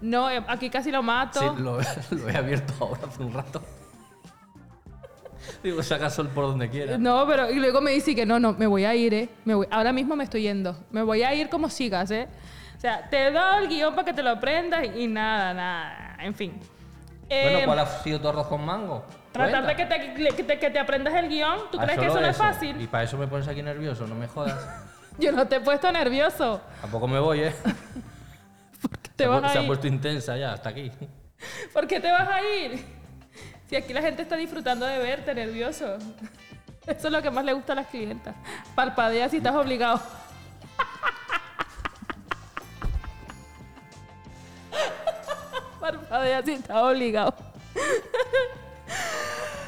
[0.00, 1.40] No, eh, aquí casi lo mato.
[1.40, 1.78] Sí, lo,
[2.10, 3.62] lo he abierto ahora hace un rato.
[5.62, 6.96] Digo, saca sol por donde quiera.
[6.98, 9.28] No, pero y luego me dice que no, no, me voy a ir, ¿eh?
[9.44, 10.76] Me voy- ahora mismo me estoy yendo.
[10.90, 12.28] Me voy a ir como sigas, ¿eh?
[12.76, 16.16] O sea, te dado el guion para que te lo aprendas y, y nada, nada.
[16.20, 16.52] En fin.
[17.28, 19.04] Bueno, Eh, ¿cuál ha sido tu arroz con mango?
[19.32, 19.96] Tratar de Cuenta.
[19.98, 21.70] que te, que te- que te aprendas el guion.
[21.70, 22.80] ¿Tú Ah, crees que eso no es fácil?
[22.80, 24.58] Y para eso me pones aquí nervioso, no me jodas.
[25.18, 26.60] Yo no te he puesto nervioso.
[26.80, 27.54] Tampoco me voy, ¿eh?
[29.16, 29.66] Te se, ha vas pu- se a ha ir.
[29.68, 30.90] puesto intensa ya, hasta aquí.
[31.72, 32.84] ¿Por qué te vas a ir?
[33.68, 35.96] Si aquí la gente está disfrutando de verte nervioso.
[36.86, 38.34] Eso es lo que más le gusta a las clientas.
[38.74, 40.00] Parpadea si estás obligado.
[45.80, 47.34] Parpadea si estás obligado.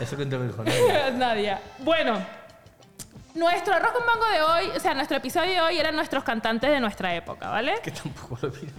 [0.03, 1.13] Eso que te lo dijo nadie.
[1.13, 1.61] Nadia.
[1.79, 2.19] Bueno,
[3.35, 6.71] nuestro arroz con mango de hoy, o sea, nuestro episodio de hoy eran nuestros cantantes
[6.71, 7.75] de nuestra época, ¿vale?
[7.83, 8.61] Que tampoco lo vi.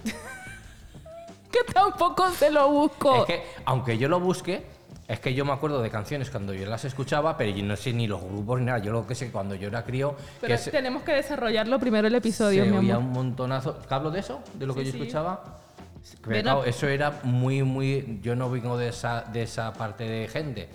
[1.52, 3.16] Que tampoco se lo busco.
[3.18, 4.66] Es que, aunque yo lo busque,
[5.08, 7.94] Es que yo me acuerdo de canciones cuando yo las escuchaba, pero yo no sé
[7.94, 8.80] ni los grupos ni nada.
[8.80, 10.16] Yo lo que sé cuando yo era crío.
[10.42, 13.06] Pero que se- tenemos que desarrollarlo primero el episodio, se mi oía amor.
[13.08, 13.74] un montonazo.
[13.76, 14.42] ¿Te hablo de eso?
[14.56, 14.98] ¿De lo que Sí, yo sí.
[15.02, 15.60] escuchaba?
[16.26, 18.20] Pero, claro, eso era muy, muy.
[18.24, 20.70] Yo no vengo de esa, de esa parte de gente.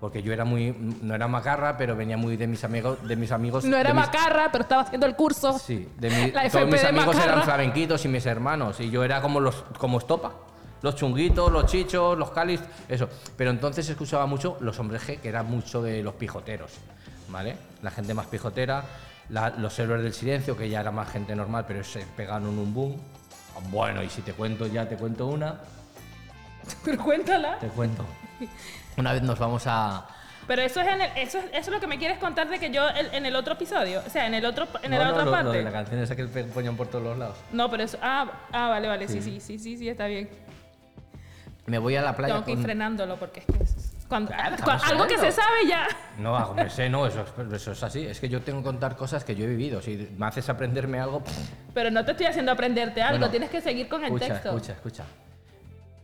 [0.00, 0.72] Porque yo era muy.
[1.02, 2.98] No era macarra, pero venía muy de mis amigos.
[3.08, 5.58] De mis amigos No era mis- macarra, pero estaba haciendo el curso.
[5.58, 7.32] Sí, de mi- La todos mis de amigos macarra.
[7.32, 8.78] eran flamenquitos y mis hermanos.
[8.80, 10.32] Y yo era como los como estopa.
[10.82, 13.08] Los chunguitos, los chichos, los cáliz, eso.
[13.38, 16.72] Pero entonces escuchaba mucho los hombres G, que era mucho de los pijoteros,
[17.30, 17.56] ¿vale?
[17.82, 18.84] La gente más pijotera,
[19.30, 22.74] la- los héroes del silencio, que ya era más gente normal, pero se pegaron un
[22.74, 23.00] boom.
[23.70, 25.58] Bueno, y si te cuento ya, te cuento una,
[26.84, 27.58] Pero cuéntala.
[27.58, 28.04] te cuento.
[28.96, 30.06] Una vez nos vamos a...
[30.46, 32.58] Pero eso es, en el- eso, es- eso es lo que me quieres contar de
[32.60, 35.04] que yo el- en el otro episodio, o sea, en el otro en No, la
[35.06, 35.58] no, otra lo- lo parte.
[35.58, 37.36] de la canción esa que ponían por todos los lados.
[37.52, 39.40] No, pero eso ah, ah, vale, vale, sí, sí, Sí.
[39.40, 40.28] sí, sí, sí, está bien.
[41.66, 44.30] Me voy a la playa Tengo que ir con- frenándolo porque es que es- cuando,
[44.38, 45.88] Ah, cu- estamos algo que se sabe ya.
[46.18, 48.06] No, hago, me sé, no, eso, es- eso es así.
[48.06, 49.82] Es que yo tengo que contar cosas que yo he vivido.
[49.82, 51.36] Si me haces aprenderme algo, pff,
[51.74, 54.48] Pero no te estoy haciendo aprenderte algo, Bueno, tienes que seguir con el escucha, texto.
[54.50, 55.04] escucha, escucha.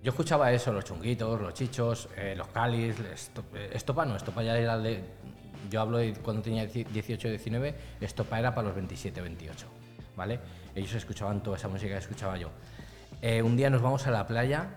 [0.02, 4.58] Yo escuchaba eso, los chunguitos, los chichos, eh, los esto- eh, estopa no, estopa ya
[4.58, 5.00] era de...
[5.70, 9.66] Yo hablo de cuando tenía 18, 19, estopa era para los 27, 28,
[10.16, 10.40] ¿vale?
[10.74, 12.50] Ellos escuchaban toda esa música que escuchaba yo.
[13.22, 14.74] Eh, un día nos vamos a la playa,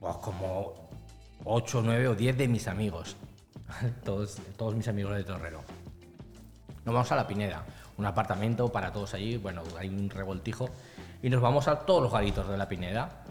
[0.00, 0.88] pues como
[1.44, 3.16] 8, 9 o 10 de mis amigos,
[4.04, 5.60] todos, todos mis amigos de Torrero.
[6.86, 7.66] Nos vamos a la Pineda,
[7.98, 10.70] un apartamento para todos allí, bueno, hay un revoltijo,
[11.24, 13.24] y nos vamos a todos los garitos de la Pineda.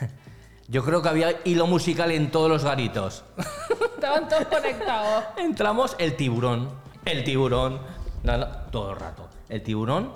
[0.68, 3.24] Yo creo que había hilo musical en todos los garitos.
[3.94, 5.24] Estaban todos conectados.
[5.38, 6.68] Entramos el tiburón,
[7.06, 7.80] el tiburón,
[8.24, 10.12] no, no, todo el rato, el tiburón,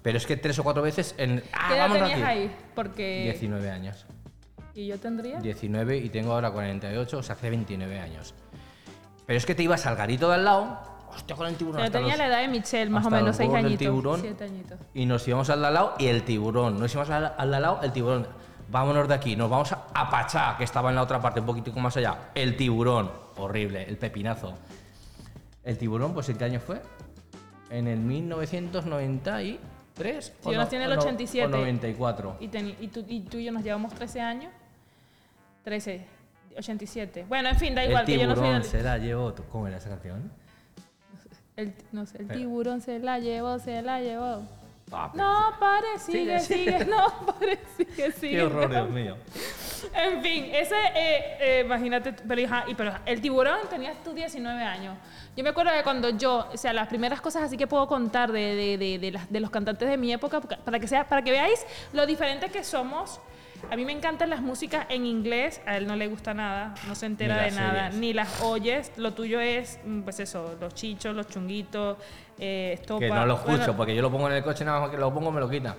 [0.00, 1.42] pero es que tres o cuatro veces en...
[1.52, 2.56] Ah, ¿Qué edad vamos tenías ahí?
[2.74, 4.06] Porque 19 años.
[4.74, 8.34] y yo tendría 19 y tengo ahora 48, o sea, hace 29 años.
[9.26, 10.80] Pero es que te ibas al garito de al lado,
[11.14, 11.78] hostia, con el tiburón.
[11.80, 13.78] Yo hasta tenía los- la edad de Michelle, más o menos seis añitos.
[13.78, 14.20] tiburón.
[14.20, 14.78] Siete añitos.
[14.94, 16.78] Y nos íbamos al lado y el tiburón.
[16.78, 18.26] Nos íbamos al, al el tiburón.
[18.70, 21.46] Vámonos de aquí, nos vamos a, a Pachá, que estaba en la otra parte, un
[21.46, 22.30] poquitico más allá.
[22.34, 24.54] El tiburón, horrible, el pepinazo.
[25.62, 26.80] El tiburón, pues ¿en qué año fue?
[27.70, 30.24] En el 1993.
[30.24, 31.46] Sí, o yo no- nací en el o no- 87.
[31.46, 32.36] O 94.
[32.40, 34.50] Y, teni- y, tú, y tú y yo nos llevamos 13 años.
[35.64, 36.04] 13,
[36.56, 37.24] 87.
[37.28, 39.32] Bueno, en fin, da igual, el que yo no tiburón el, se la llevó.
[39.50, 40.32] ¿Cómo era esa canción?
[41.56, 42.38] El- no sé, el Espera.
[42.40, 44.42] tiburón se la llevó, se la llevó.
[44.94, 48.36] Ah, pero- No, pare, sigue, Sigue, sigue, no, pare, sigue, sigue.
[48.36, 48.70] Qué horror.
[48.70, 49.16] Dios mío.
[49.94, 54.62] En fin, ese, eh, eh, imagínate, pero, hija, y, pero el tiburón tenías tú 19
[54.62, 54.96] años.
[55.36, 58.30] Yo me acuerdo de cuando yo, o sea, las primeras cosas así que puedo contar
[58.30, 61.22] de, de, de, de las- de los cantantes de mi época, para que, sea, para
[61.22, 63.18] que veáis lo diferente que somos.
[63.70, 66.94] A mí me encantan las músicas en inglés, a él no le gusta nada, no
[66.94, 67.94] se entera de nada, series.
[68.00, 68.92] ni las oyes.
[68.96, 71.96] Lo tuyo es, mm, pues eso, los chichos, los chunguitos,
[72.38, 73.00] eh, estopa.
[73.00, 74.98] Que no lo escucho, Bueno, porque yo lo pongo en el coche, nada más que
[74.98, 75.74] lo pongo me lo quita.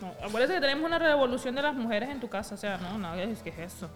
[0.00, 2.98] no, acuérdate que tenemos una revolución de las mujeres en tu casa, o sea, no,
[2.98, 3.90] no, es que es eso.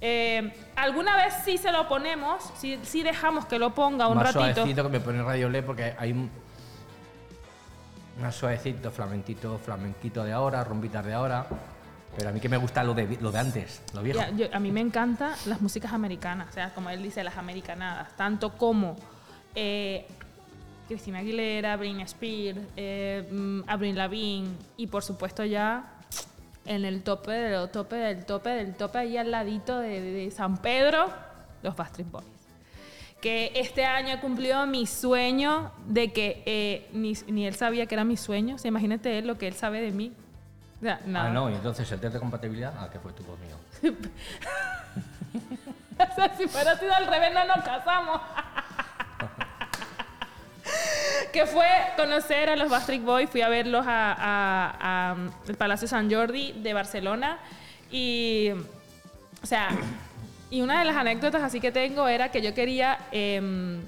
[0.00, 4.34] Eh, Alguna vez sí se lo ponemos, sí, sí dejamos que lo ponga un más
[4.34, 4.54] ratito.
[4.56, 6.30] suavecito que me pone Radio Le porque hay un
[8.20, 11.46] más suavecito, flamenquito, flamenquito de ahora, rumbitas de ahora.
[12.16, 14.20] Pero a mí que me gusta lo de, lo de antes, lo viejo.
[14.36, 18.16] Yo- a mí me encantan las músicas americanas, o sea, como él dice, las americanadas,
[18.16, 18.96] tanto como
[19.54, 20.06] eh,
[20.88, 25.92] Cristina Aguilera, Britney Spears, eh, mm, Avril Lavigne y por supuesto ya
[26.64, 30.56] en el tope del tope del tope del tope ahí al ladito de, de- San
[30.58, 31.06] Pedro,
[31.62, 32.26] los Backstreet Boys.
[33.20, 37.94] Que este año he cumplido mi sueño de que eh, ni, ni él sabía que
[37.94, 38.54] era mi sueño.
[38.56, 40.12] O sea, imagínate él lo que él sabe de mí.
[40.80, 41.00] Nada.
[41.16, 43.56] Ah, no, y entonces el test de compatibilidad, ah, que fue tu conmigo.
[45.98, 48.20] O sea, si fuera sido al revés, no nos casamos.
[51.32, 55.16] que fue conocer a los Backstreet Boys, fui a verlos a, a- a,
[55.48, 57.38] el Palacio San Jordi de Barcelona
[57.90, 58.50] y,
[59.42, 59.68] o sea,
[60.50, 63.80] y una de las anécdotas así que tengo era que yo quería Que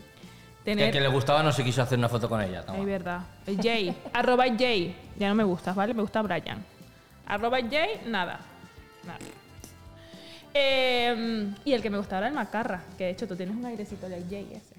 [0.64, 0.88] tener...
[0.88, 2.64] a quien le gustaba no se quiso hacer una foto con ella.
[2.64, 2.78] toma.
[2.78, 3.20] Ay, verdad.
[3.46, 3.96] El Jay.
[4.12, 4.96] arroba Jay.
[5.16, 5.94] Ya no me gustas, ¿vale?
[5.94, 6.64] Me gusta Brian.
[7.28, 8.40] Arroba Jay, nada.
[9.06, 9.18] Nada.
[10.54, 13.64] Eh, y el que me gustaba era el Macarra, que de hecho tú tienes un
[13.66, 14.76] airecito del Jay ese.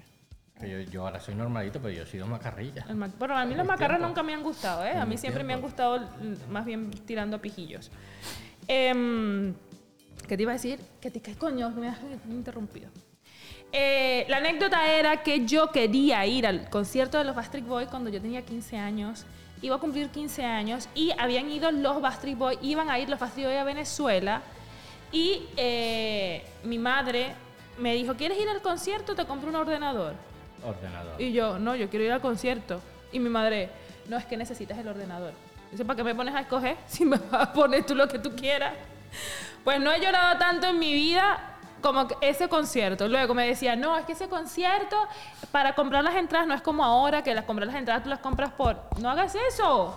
[0.68, 2.84] Yo, yo ahora soy normalito, pero yo he sido macarrilla.
[2.88, 4.08] El Mac- bueno, a mí los macarras tiempo.
[4.08, 4.92] nunca me han gustado, ¿eh?
[4.92, 5.68] A mí siempre me han tiempo.
[5.74, 6.06] gustado
[6.50, 7.90] más bien tirando a pijillos.
[8.68, 9.54] Em,
[10.28, 10.78] ¿Qué te iba a decir?
[11.00, 11.70] ¿Qué te qué coño?
[11.70, 12.90] Me has interrumpido.
[13.72, 18.10] Eh, la anécdota era que yo quería ir al concierto de los Backstreet Boys cuando
[18.10, 19.24] yo tenía 15 años.
[19.62, 23.18] Iba a cumplir 15 años y habían ido los Backstreet Boys, iban a ir los
[23.18, 24.42] Backstreet Boys a Venezuela
[25.12, 27.34] Y eh, mi madre
[27.78, 29.14] me dijo, ¿quieres ir al concierto?
[29.14, 30.14] Te compro un ordenador.
[30.64, 31.20] Ordenador.
[31.20, 32.80] Y yo, no, yo quiero ir al concierto.
[33.12, 33.70] Y mi madre,
[34.08, 35.32] no, es que necesitas el ordenador.
[35.70, 38.18] Dice, ¿para qué me pones a escoger si me vas a poner tú lo que
[38.18, 38.74] tú quieras?
[39.64, 43.08] Pues no he llorado tanto en mi vida como ese concierto.
[43.08, 44.96] Luego me decía, no, es que ese concierto,
[45.52, 48.20] para comprar las entradas no es como ahora, que las comprar las entradas tú las
[48.20, 48.76] compras por...
[48.98, 49.96] No hagas eso.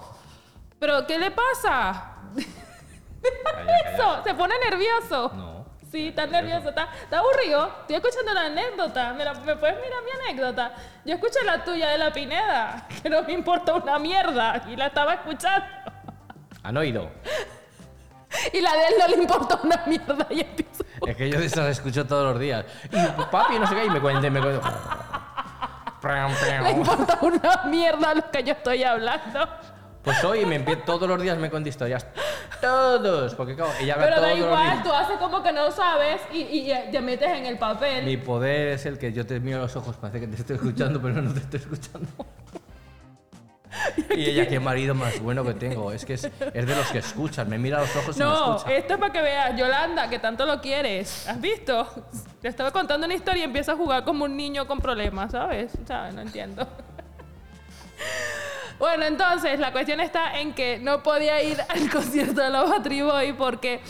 [0.80, 2.10] Pero, ¿qué le pasa?
[2.36, 3.94] Calla.
[3.94, 5.32] Eso, se pone nervioso.
[5.34, 5.64] No.
[5.90, 7.68] Sí, está nervioso, está, está aburrido.
[7.82, 9.14] Estoy escuchando la anécdota.
[9.14, 10.74] ¿Me, la- ¿Me puedes mirar mi anécdota?
[11.06, 14.88] Yo escuché la tuya de la Pineda, que no me importa una mierda, y la
[14.88, 15.66] estaba escuchando.
[16.64, 17.10] ¿Han oído?
[18.52, 20.84] Y la de él no le importa una mierda, y empiezo.
[21.06, 22.66] Es que yo de esas escucho todos los días.
[22.92, 24.62] Y papi, no sé qué, y me cuente, me cuente.
[26.64, 29.48] Le importa una mierda lo que yo estoy hablando.
[30.04, 32.06] Pues hoy me empie- todos los días me cuenta historias.
[32.60, 33.34] Todos.
[33.36, 34.84] Porque claro, ella habla Pero da los igual, días.
[34.84, 38.04] tú haces como que no sabes y, y te metes en el papel.
[38.04, 41.02] Mi poder es el que yo te miro los ojos, parece que te estoy escuchando,
[41.02, 42.10] pero no te estoy escuchando.
[44.16, 45.92] Y ella, qué marido más bueno que tengo.
[45.92, 48.26] Es que es, es de los que escuchan, me mira a los ojos y me
[48.26, 48.74] No, escucha.
[48.76, 51.28] esto es para que veas, Yolanda, que tanto lo quieres.
[51.28, 51.88] ¿Has visto?
[52.42, 55.72] Te estaba contando una historia y empieza a jugar como un niño con problemas, ¿sabes?
[55.88, 56.14] ¿Sabes?
[56.14, 56.68] No entiendo.
[58.80, 63.02] Bueno, entonces la cuestión está en que no podía ir al concierto de los Battery
[63.02, 63.82] Boy porque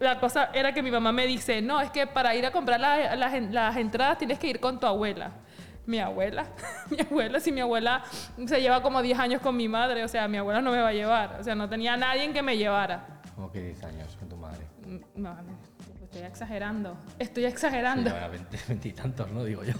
[0.00, 2.80] la- cosa era que mi mamá me dice, no, es que para ir a comprar
[2.80, 5.30] la- las entradas tienes que ir con tu abuela.
[5.88, 6.44] Mi abuela,
[6.90, 8.04] mi abuela, si mi abuela
[8.46, 10.88] se lleva como 10 años con mi madre, o sea, mi abuela no me va
[10.88, 13.22] a llevar, o sea, no tenía nadie que me llevara.
[13.34, 14.66] Como que 10 años con tu madre.
[14.86, 15.34] Mm, No,
[16.02, 16.94] estoy exagerando.
[17.18, 18.10] Estoy Sí, exagerando.
[18.10, 19.44] ahora 20, 20 y tantos, ¿no?
[19.44, 19.72] Digo yo.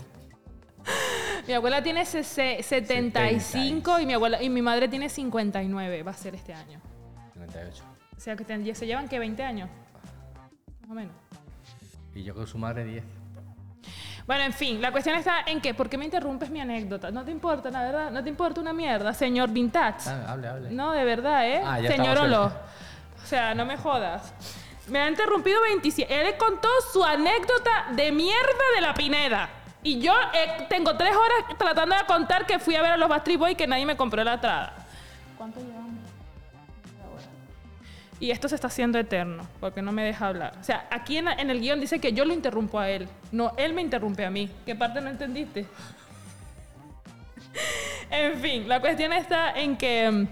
[1.46, 6.14] Mi abuela tiene sese- 75 y mi abuela y mi madre tiene 59, va a
[6.14, 6.80] ser este año.
[7.34, 7.84] 58.
[8.16, 9.68] O sea que se llevan que 20 años.
[10.80, 11.14] Más o menos.
[12.14, 13.04] Y yo con su madre 10.
[14.28, 17.10] Bueno, en fin, la cuestión está en que, ¿por qué me interrumpes mi anécdota?
[17.10, 20.06] No te importa, la verdad, no te importa una mierda, señor Vintage.
[20.06, 20.70] Ah, hable, hable.
[20.70, 21.62] No, de verdad, ¿eh?
[21.64, 22.44] Ah, ya Señor Olo.
[22.44, 24.34] O sea, no me jodas.
[24.88, 26.20] Me ha interrumpido 27.
[26.20, 29.48] Él contó su anécdota de mierda de la Pineda.
[29.82, 33.08] Y yo eh, tengo tres horas tratando de contar que fui a ver a los
[33.08, 34.74] Bastry Boy y que nadie me compró la entrada.
[35.38, 35.87] ¿Cuánto llevamos?
[38.20, 40.54] Y esto se está haciendo eterno, porque no me deja hablar.
[40.60, 43.08] O sea, aquí en, en el guion dice que yo lo interrumpo a él.
[43.30, 44.50] No, él me interrumpe a mí.
[44.66, 45.66] ¿Qué parte no entendiste?
[48.10, 50.28] En fin, la cuestión está en que mm,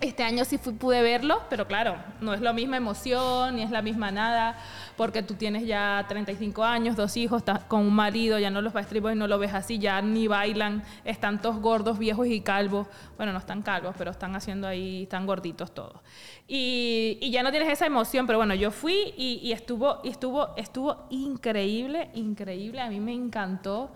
[0.00, 3.70] este año sí fui- pude verlo, pero claro, no es la misma emoción, ni es
[3.70, 4.58] la misma nada,
[4.96, 8.72] porque tú tienes ya 35 años, dos hijos, estás con un marido, ya no los
[8.72, 12.86] Backstreet Boys no lo ves así, ya ni bailan, están todos gordos, viejos y calvos.
[13.16, 16.00] Bueno, no están calvos, pero están haciendo ahí, están gorditos todos.
[16.48, 20.08] Y, y ya no tienes esa emoción, pero bueno, yo fui y, y estuvo, y
[20.08, 23.90] estuvo, estuvo increíble, increíble, a mí me encantó.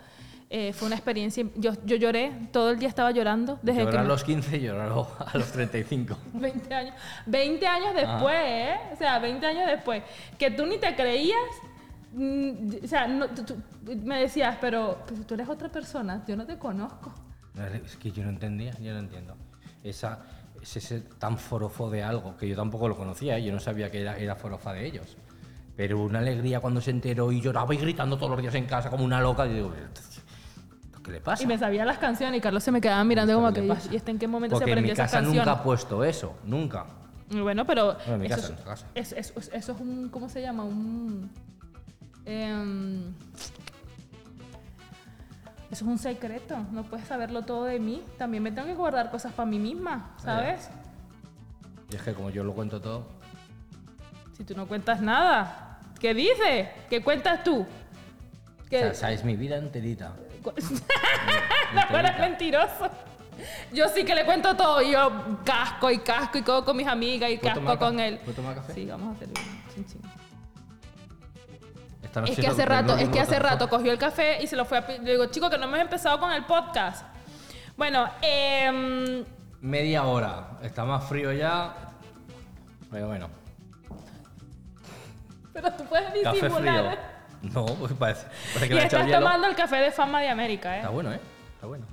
[0.50, 3.98] Eh, fue una experiencia, yo, yo lloré, todo el día estaba llorando desde Llorar que...
[3.98, 6.16] a me- los 15 y llorar a los 35.
[6.34, 6.94] 20 años.
[7.26, 8.74] 20 años después, ¿eh?
[8.92, 10.02] O sea, 20 años después.
[10.38, 11.38] Que tú ni te creías.
[12.12, 13.56] mm, O sea, no, tú- tú-
[14.04, 17.12] me decías, pero, tú eres otra persona, yo no te conozco.
[17.84, 19.36] Es que yo no entendía, yo no entiendo.
[19.82, 20.20] Esa,
[20.62, 24.02] es ese tan forofo de algo, que yo tampoco lo conocía, yo no sabía que
[24.02, 25.16] era, era forofa de ellos.
[25.76, 28.90] Pero una alegría cuando se enteró y lloraba y gritando todos los días en casa
[28.90, 29.44] como una loca.
[29.46, 29.72] Y digo,
[31.04, 31.42] ¿qué le pasa?
[31.42, 33.92] Y me sabía las canciones y Carlos se me quedaba mirando ¿Pero como que?
[33.92, 36.02] ¿y este en qué momento Porque se en aprendió mi esas casa nunca ha puesto
[36.04, 36.86] eso, nunca.
[37.30, 38.86] Bueno, pero Bueno, en mi eso, casa, es- en casa.
[38.94, 40.64] es- es- es- eso es un, ¿cómo se llama?
[40.64, 41.30] Un...
[42.26, 43.12] em,
[45.70, 48.02] eso es un secreto, no puedes saberlo todo de mí.
[48.18, 50.70] También me tengo que guardar cosas para mí misma, ¿sabes?
[51.90, 53.06] Y es que como yo lo cuento todo,
[54.36, 56.68] Si tú no cuentas nada, ¿qué dices?
[56.90, 57.60] ¿Qué cuentas tú?
[57.62, 57.66] o
[58.68, 60.12] ¿Qué- sea, sabes mi vida enterita.
[61.90, 62.90] no eres mentiroso.
[63.72, 64.82] Yo sí que le cuento todo.
[64.82, 68.18] Yo casco y casco y codo con mis amigas y ¿Puedo casco con él.
[68.18, 68.74] ¿Puedo tomar café?
[68.74, 70.00] Sí, vamos a hacer un chin, chin.
[72.02, 74.56] Esta noche Es que hace rato, es que hace rato cogió el café y se
[74.56, 74.86] lo fue a...
[74.86, 77.04] Le digo, chico, que no hemos empezado con el podcast.
[77.76, 79.24] Bueno, em,
[79.60, 80.58] Media hora.
[80.62, 81.74] Está más frío ya.
[82.90, 83.28] Pero bueno.
[85.52, 87.13] pero tú puedes Café frío.
[87.52, 89.18] No, pues parece, parece que Y le ha echado estás hielo.
[89.26, 90.78] tomando el café de fama de América, ¿eh?
[90.78, 91.20] Está bueno, ¿eh?
[91.54, 91.84] Está bueno.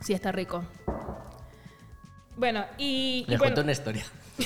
[0.00, 0.64] Sí, está rico.
[2.36, 3.24] Bueno, y...
[3.26, 4.04] y Les bueno, cuento una historia.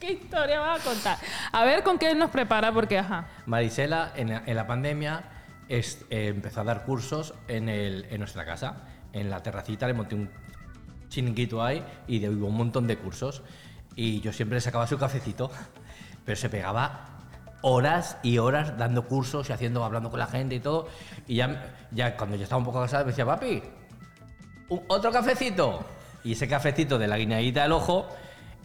[0.00, 1.18] ¿Qué historia vas a contar?
[1.52, 3.26] A ver con qué nos prepara, porque ajá.
[3.46, 5.24] Marisela, en la, en la pandemia,
[5.68, 8.76] es- eh, empezó a dar cursos en, el- en nuestra casa.
[9.12, 10.30] En la terracita le monté un
[11.08, 13.42] chiringuito ahí y de, hubo un montón de cursos.
[13.96, 15.50] Y yo siempre le sacaba su cafecito,
[16.26, 17.06] pero se pegaba
[17.62, 20.88] horas y horas dando cursos y haciendo, hablando con la gente y todo.
[21.26, 23.62] Y ya, ya cuando yo estaba un poco cansado me decía, papi,
[24.68, 25.84] "un- otro cafecito.
[26.24, 28.06] Y ese cafecito de la guineadita del ojo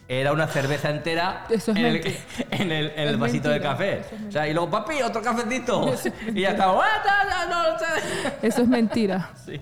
[0.08, 2.16] era una cerveza entera es en, el,
[2.50, 4.00] en el, en el vasito de café.
[4.00, 5.88] es o sea, y luego, papi, otro cafecito.
[5.92, 8.36] Eso es y ya estaba, "Ah, no, ta".
[8.42, 9.30] Eso es mentira.
[9.46, 9.60] Sí.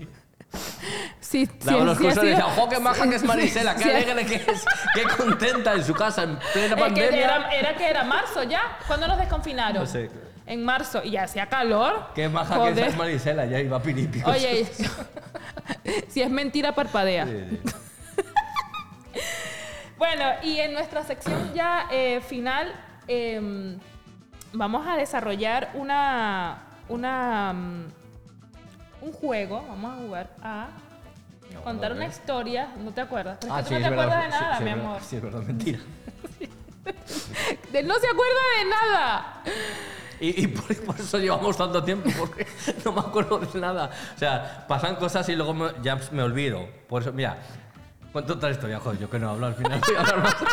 [1.31, 3.73] Sí, Daba sí, los sí cursos y decía, ¡ojo, qué maja que es Marisela!
[3.73, 4.65] ¡Qué alegre que es!
[4.93, 7.23] ¡Qué contenta en su casa en plena que pandemia!
[7.23, 8.77] era, era que era marzo ya.
[8.85, 9.81] ¿Cuándo nos desconfinaron?
[9.81, 10.11] No sé.
[10.45, 11.01] En marzo.
[11.01, 12.07] Y ya hacía calor.
[12.13, 12.75] ¡Qué maja Joder.
[12.75, 13.45] que es Marisela!
[13.45, 14.21] Ya iba piripi.
[14.25, 14.67] Oye,
[16.09, 17.25] si es mentira, parpadea.
[19.97, 22.73] Bueno, y en nuestra sección ya eh, final
[23.07, 23.77] em,
[24.51, 27.85] vamos a desarrollar una, una mm,
[29.03, 29.63] un juego.
[29.69, 30.67] Vamos a jugar a
[31.61, 32.67] contar una historia.
[32.77, 33.37] ¿No te acuerdas?
[33.41, 34.05] Pero es Ah, que sí, tú no te verdad.
[34.05, 35.01] acuerdas de nada, sí, mi amor.
[35.01, 35.79] Sí, es verdad, mentira.
[37.83, 39.43] No se acuerda de nada.
[40.19, 42.45] Y, y por, por eso llevamos tanto tiempo, porque
[42.85, 43.89] no me acuerdo de nada.
[44.15, 46.67] O sea, pasan cosas y luego me- ya me olvido.
[46.87, 47.37] Por eso, mira,
[48.11, 49.79] cuento otra historia, joder, yo que no hablo al final.
[49.85, 50.35] voy a hablar más.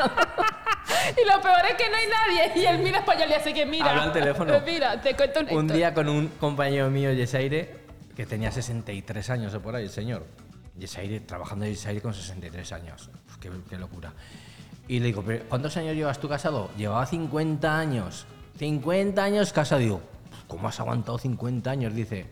[1.23, 2.61] Y lo peor es que no hay nadie.
[2.63, 3.91] Y él mira para allá y le hace que mira.
[3.91, 4.53] Habla al teléfono.
[4.67, 5.75] Mira, te cuento una Un historia.
[5.89, 7.77] día con un compañero mío, Yesaire,
[8.15, 10.25] que tenía 63 años o por ahí, el señor.
[10.79, 13.11] Yesaire, trabajando en Yesaire con 63 años.
[13.29, 14.13] Uf, qué, qué locura.
[14.87, 16.71] Y le digo, "¿Pero ¿cuántos años llevas tú casado?
[16.77, 18.27] Llevaba 50 años.
[18.59, 19.81] 50 años casado.
[19.81, 20.01] Digo,
[20.47, 21.95] ¿cómo has aguantado 50 años?
[21.95, 22.27] Dice,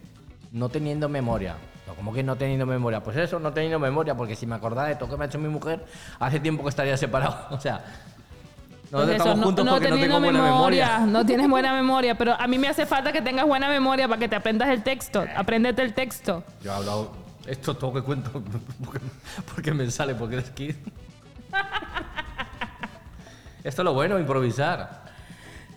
[0.52, 1.56] no teniendo memoria.
[1.96, 3.02] ¿Cómo que no teniendo memoria?
[3.02, 5.38] Pues eso, no teniendo memoria, porque si me acordara de todo que me ha hecho
[5.38, 5.84] mi mujer,
[6.18, 7.46] hace tiempo que estaría separado.
[7.50, 7.84] O sea,
[8.90, 10.98] nosotros Pues eso, estamos juntos porque no tengo buena memoria.
[11.00, 14.18] No tienes buena memoria, pero a mí me hace falta que tengas buena memoria para
[14.18, 15.24] que te aprendas el texto.
[15.36, 16.42] Apréndete el texto.
[16.62, 17.12] Yo he hablado.
[17.46, 18.42] Esto todo que cuento
[18.84, 19.00] porque,
[19.54, 20.74] porque me sale, porque es que.
[23.62, 25.04] Esto es lo bueno, improvisar.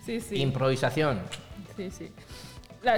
[0.04, 0.36] Sí, sí.
[0.36, 1.20] Improvisación.
[1.76, 2.12] sí, sí.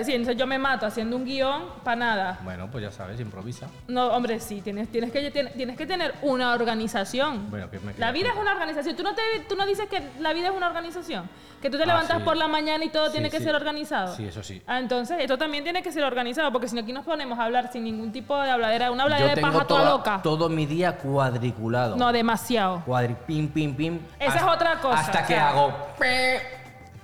[0.05, 2.39] Sí, entonces yo me mato haciendo un guion para nada.
[2.45, 3.67] Bueno, pues ya sabes, improvisa.
[3.89, 7.51] No, hombre, sí, tienes, tienes, que, tienes, tienes que tener una organización.
[7.51, 8.95] Bueno, que me La vida es una organización.
[8.95, 11.29] ¿Tú no, te, ¿Tú no dices que la vida es una organización?
[11.61, 12.23] Que tú te Ah, levantas sí.
[12.25, 13.45] por la mañana y todo Sí, tiene que sí.
[13.45, 14.15] ser organizado.
[14.15, 14.63] Sí, eso sí.
[14.69, 17.45] Ah, entonces esto también tiene que ser organizado, porque si no aquí nos ponemos a
[17.45, 20.21] hablar sin ningún tipo de habladera, una habladera Yo de tengo paja toda toda- loca.
[20.23, 21.97] todo mi día cuadriculado.
[21.97, 22.83] No, demasiado.
[22.85, 23.99] Cuadri, pim, pim, pim.
[24.21, 25.75] Esa es otra cosa, Hasta o que hago.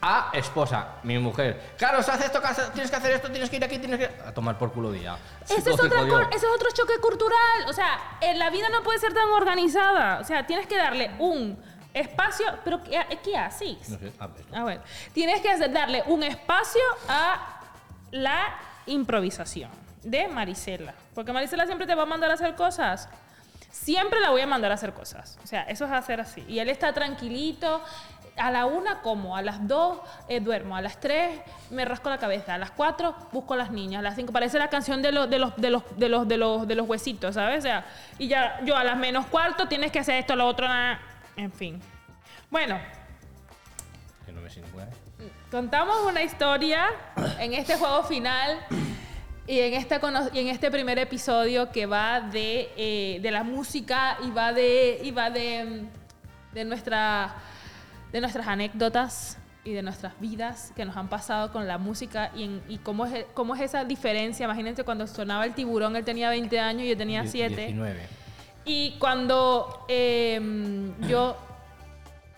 [0.00, 1.74] A esposa, mi mujer.
[1.76, 2.40] Claro, se hace esto,
[2.72, 4.22] tienes que hacer esto, tienes que ir aquí, tienes que.
[4.22, 5.16] A tomar por culo día.
[5.44, 7.66] Ese es, otra ese es otro choque cultural.
[7.66, 10.20] O sea, en la vida no puede ser tan organizada.
[10.20, 11.60] O sea, tienes que darle un
[11.92, 12.46] espacio.
[12.62, 13.88] ¿Pero qué, qué haces?
[13.88, 14.44] No sé, a ver.
[14.52, 14.80] A ver,
[15.12, 17.60] tienes que darle un espacio a
[18.12, 19.70] la improvisación
[20.02, 20.94] de Marisela.
[21.14, 23.08] Porque Marisela siempre te va a mandar a hacer cosas.
[23.70, 25.38] Siempre la voy a mandar a hacer cosas.
[25.42, 26.44] O sea, eso es hacer así.
[26.48, 27.82] Y él está tranquilito.
[28.38, 32.18] A la una como, a las dos eh, duermo, a las tres me rasco la
[32.18, 35.12] cabeza, a las cuatro busco a las niñas, a las cinco parece la canción de
[35.12, 37.58] los de los de los de los de los de los huesitos, ¿sabes?
[37.58, 37.86] O sea,
[38.18, 41.00] y ya yo a las menos cuarto tienes que hacer esto, lo otro, nada.
[41.36, 41.80] en fin.
[42.50, 42.78] Bueno,
[44.24, 44.70] Que no me siento.
[45.50, 46.86] Contamos una historia
[47.38, 48.58] en este juego final
[49.46, 49.98] y en este,
[50.34, 55.00] y en este primer episodio que va de, eh, de la música y va de,
[55.02, 55.86] y va de,
[56.52, 57.34] de, nuestra,
[58.12, 62.44] de nuestras anécdotas y de nuestras vidas que nos han pasado con la música y,
[62.44, 64.44] en- y cómo, es, cómo es esa diferencia.
[64.44, 67.56] Imagínense cuando sonaba el tiburón, él tenía 20 años y yo tenía Die- 7.
[67.66, 68.00] 19.
[68.64, 70.40] Y cuando eh,
[71.08, 71.36] yo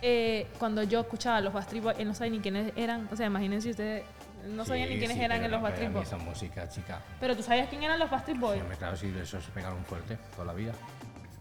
[0.02, 1.66] eh, cuando yo escuchaba los Boys,
[1.98, 3.08] él no sabía ni quiénes eran.
[3.12, 4.04] O sea, imagínense ustedes,
[4.48, 5.74] no sabían Sí, ni quiénes sí, eran en los Boys.
[5.78, 7.00] Esa música, chica.
[7.20, 8.60] Pero tú sabías quién eran los Sí, Boys.
[8.62, 10.72] hombre, claro, sí, eso se pegaron fuerte toda la vida.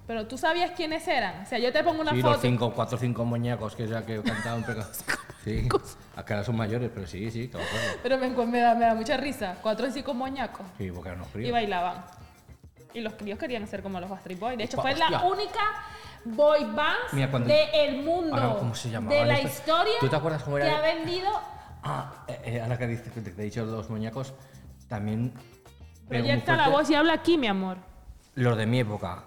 [0.09, 1.43] Pero tú sabías quiénes eran.
[1.43, 2.33] O sea, yo te pongo una sí, foto.
[2.33, 4.81] los cinco, cuatro o cinco muñecos que ya que cantaban, pero.
[5.43, 5.69] Sí,
[6.15, 7.67] acá ahora son mayores, pero sí, sí, acuerdo.
[8.01, 9.57] Pero me, me da, me da mucha risa.
[9.61, 10.65] Cuatro y cinco moñacos.
[10.79, 11.51] Sí, porque eran los Y fríos.
[11.51, 12.03] bailaban.
[12.95, 14.57] Y los críos querían ser como los Backstreet Boys.
[14.57, 15.21] De hecho, fue la hostia.
[15.25, 15.59] única
[16.25, 18.35] boy band del mundo.
[18.35, 19.93] Ahora, ¿cómo se llamaba De la historia.
[19.99, 21.29] ¿Tú te acuerdas cómo era Que el- ha vendido.
[21.83, 24.33] Ah, eh, eh, ahora que dices que te, he dicho los muñecos,
[24.87, 25.31] también.
[26.07, 27.77] Proyecta la voz y habla aquí, mi amor.
[28.33, 29.23] Los de mi época.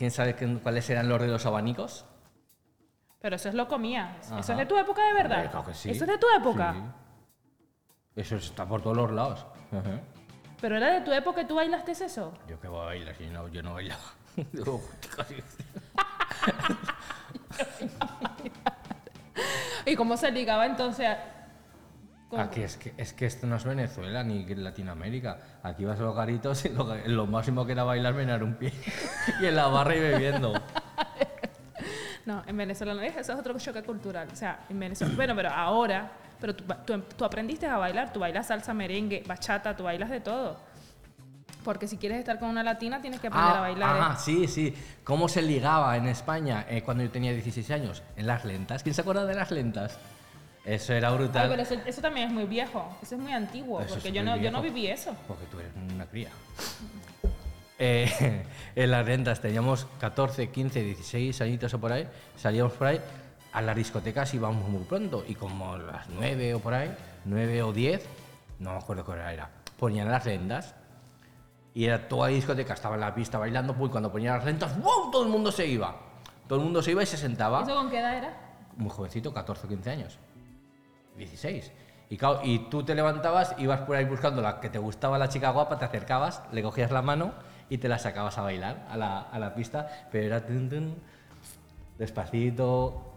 [0.00, 2.06] ¿Quién sabe cuáles eran los de los abanicos?
[3.20, 4.16] Pero eso es lo comía.
[4.22, 5.36] Eso es de tu época de verdad.
[5.36, 5.90] Hombre, claro que sí.
[5.90, 6.72] Eso es de tu época.
[6.72, 6.80] Sí.
[8.22, 9.44] Eso está por todos los lados.
[9.70, 10.00] Ajá.
[10.58, 12.32] Pero era de tu época que tú bailaste eso.
[12.48, 14.00] Yo que voy a bailar, si no, yo no bailaba.
[19.84, 21.08] ¿Y cómo se ligaba entonces?
[21.08, 21.39] a-
[22.30, 25.36] con- Aquí es que, es que esto no es Venezuela ni Latinoamérica.
[25.62, 28.72] Aquí vas a los garitos y lo, lo máximo que era bailar menar un pie.
[29.42, 30.52] y en la barra y bebiendo.
[32.26, 34.28] No, en Venezuela no es, eso es otro choque cultural.
[34.32, 38.20] O sea, en Venezuela, bueno, pero ahora, pero tú, tú- tú aprendiste a bailar, tú
[38.20, 40.58] bailas salsa, merengue, bachata, tú bailas de todo.
[41.64, 43.96] Porque si quieres estar con una latina tienes que aprender a bailar.
[43.96, 44.00] ¿eh?
[44.00, 44.74] ajá, sí, sí.
[45.02, 48.02] ¿Cómo se ligaba en España eh, cuando yo tenía 16 años?
[48.16, 48.82] En las lentas.
[48.82, 49.98] ¿Quién se acuerda de las lentas?
[50.64, 51.48] Eso era Ay, brutal.
[51.48, 54.36] pero eso, eso también es muy viejo, eso es muy antiguo, Eso porque yo no,
[54.36, 55.14] yo no viví eso.
[55.26, 56.30] Porque tú eres una cría.
[57.82, 58.44] Eh,
[58.76, 62.06] en las rentas teníamos 14, 15, 16 añitos o por ahí.
[62.36, 63.00] Salíamos por ahí.
[63.54, 65.24] A las discotecas íbamos muy pronto.
[65.26, 66.94] Y como a las 9 o por ahí,
[67.24, 68.04] 9 o 10,
[68.58, 69.48] no me acuerdo qué hora era,
[69.78, 70.74] ponían las rentas.
[71.72, 73.74] Y era toda la discoteca, estaba en la pista bailando.
[73.74, 75.10] Pues cuando ponían las rentas, ¡wow!
[75.10, 75.96] Todo el mundo se iba.
[76.46, 78.34] Todo el mundo se iba y se sentaba ¿Eso con qué edad era?
[78.76, 80.18] muy jovencito, 14 o 15 años.
[81.20, 81.72] 16.
[82.08, 85.28] Y, claro, y tú te levantabas, ibas por ahí buscando la que te gustaba la
[85.28, 87.32] chica guapa, te acercabas, le cogías la mano
[87.68, 90.96] y te la sacabas a bailar a la, a la pista, pero era tun, tun,
[91.98, 93.14] despacito,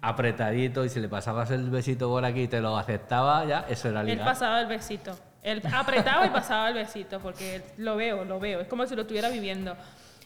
[0.00, 3.88] apretadito, y si le pasabas el besito por aquí y te lo aceptaba, ya, eso
[3.88, 4.26] era Él ligar.
[4.26, 5.16] pasaba el besito.
[5.42, 8.60] Él apretaba y pasaba el besito, porque lo veo, lo veo.
[8.60, 9.76] Es como si lo estuviera viviendo.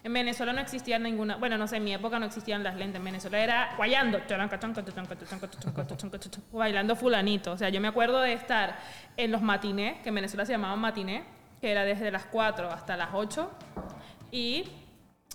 [0.07, 3.00] En Venezuela no existía ninguna, bueno, no sé, en mi época no existían las lentes.
[3.00, 4.20] En Venezuela era guayando,
[6.52, 7.50] bailando fulanito.
[7.50, 8.78] O sea, yo me acuerdo de estar
[9.16, 11.24] en los matinés, que en Venezuela se llamaban matinés,
[11.61, 13.50] que era desde las 4 hasta las 8.
[14.30, 14.70] Y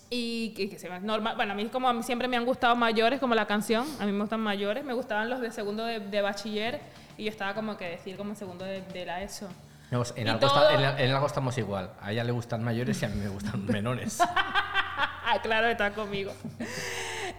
[0.10, 1.36] y que, que se normal.
[1.36, 4.06] Bueno, a mí como a mí siempre me han gustado mayores, como la canción, a
[4.06, 6.80] mí me gustan mayores, me gustaban los de segundo de, de bachiller
[7.18, 9.50] y yo estaba como que decir como segundo de, de la ESO.
[9.92, 11.92] No, en, algo está- en, en algo estamos igual.
[12.02, 14.20] A ella le gustan mayores y a mí me gustan menores.
[14.22, 16.34] Ah, claro, está conmigo.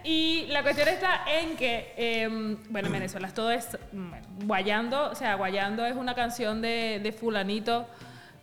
[0.05, 2.29] Y la cuestión está en que, eh,
[2.71, 7.13] bueno, en Venezuela todo es mm, guayando, o sea, guayando es una canción de, de
[7.13, 7.87] fulanito.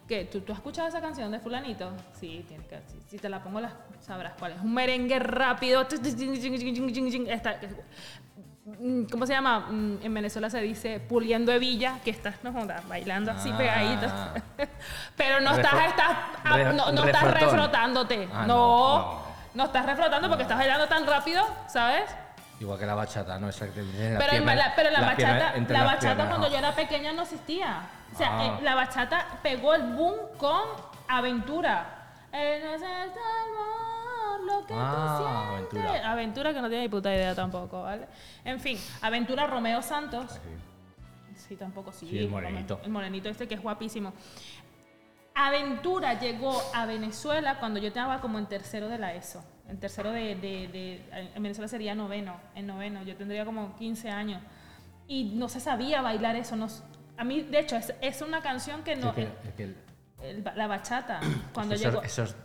[0.08, 1.92] Que, ¿tú, ¿Tú has escuchado esa canción de fulanito?
[2.20, 4.62] Sí, tienes que, si, si te la pongo las, sabrás cuál es.
[4.62, 5.82] Un merengue rápido.
[5.82, 7.60] Está-
[9.12, 9.68] ¿Cómo se llama?
[9.70, 12.52] Mm, En Venezuela se dice puliendo hebilla, que estás no
[12.88, 13.58] bailando así Ah.
[13.58, 14.08] pegadito.
[15.18, 18.28] Pero no estás, Refro- estás, ah, no, no estás refrotándote.
[18.34, 19.22] Ah, no,
[19.54, 22.04] no, estás reflotando porque estás bailando tan rápido, ¿sabes?
[22.60, 23.48] Igual que la bachata, ¿no?
[23.50, 24.06] Exactamente.
[24.08, 27.14] En la Pero, pierna- la, pero la, bachata, la bachata piernas, cuando yo era pequeña
[27.14, 27.82] no existía.
[28.14, 28.46] O sea, Ah.
[28.46, 30.62] eh, la bachata pegó el boom con
[31.08, 31.86] Aventura.
[32.32, 32.78] Eh, no
[34.38, 35.24] lo que Ah, tú
[35.66, 35.80] sientes.
[35.86, 36.12] Aventura.
[36.12, 38.08] Aventura que no tiene ni puta idea tampoco, ¿vale?
[38.46, 40.40] En fin, Aventura Romeo Santos.
[41.36, 42.08] Sí, tampoco sí.
[42.08, 42.80] Sí, el morenito.
[42.84, 44.14] El morenito este que es guapísimo.
[45.36, 49.44] Aventura llegó a Venezuela cuando yo estaba como en tercero de la ESO.
[49.70, 52.36] En tercero de, de- de- En Venezuela sería noveno.
[52.56, 53.04] En noveno.
[53.04, 54.42] Yo tendría como 15 años.
[55.08, 56.56] Y no se sabía bailar eso.
[56.56, 56.68] No,
[57.18, 59.10] a mí, de hecho, es, es una canción que no.
[59.10, 59.78] Es que- es que el-
[60.24, 61.20] el- la bachata.
[61.54, 62.02] Cuando llegó.
[62.02, 62.36] eso es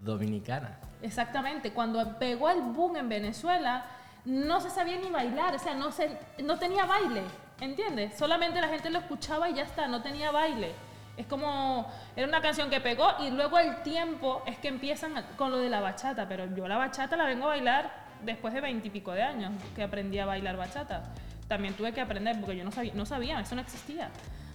[0.00, 0.78] dominicana.
[1.04, 3.84] Exactamente, cuando pegó el boom en Venezuela,
[4.24, 7.20] no se sabía ni bailar, o sea, no, se, no tenía baile,
[7.60, 8.16] ¿entiendes?
[8.16, 10.72] Solamente la gente lo escuchaba y ya está, no tenía baile.
[11.18, 11.86] Es como,
[12.16, 15.68] era una canción que pegó y luego el tiempo es que empiezan con lo de
[15.68, 17.92] la bachata, pero yo la bachata la vengo a bailar
[18.22, 21.02] después de veintipico de años que aprendí a bailar bachata.
[21.48, 24.08] También tuve que aprender porque yo no sabía, no sabía eso no existía,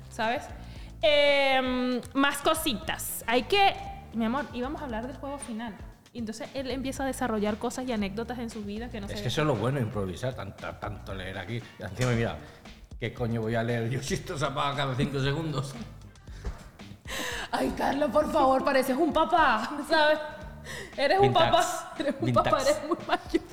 [0.09, 0.49] ¿sabes?
[1.03, 3.23] Em, más cositas.
[3.27, 3.75] Hay que,
[4.13, 5.75] mi amor, íbamos a hablar del juego final.
[6.19, 9.21] Y entonces él empieza a desarrollar cosas y anécdotas en su vida que no Es
[9.21, 11.61] que eso es lo bueno, improvisar, tanto, tanto leer aquí.
[11.79, 12.37] Y encima, mira,
[12.99, 15.73] ¿qué coño voy a leer yo si esto se apaga cada cinco segundos?
[17.53, 20.19] Ay, Carlos, por favor, pareces un papá, ¿sabes?
[20.97, 22.49] Eres un papá, eres un Vintage.
[22.49, 23.43] papá, eres muy mayor.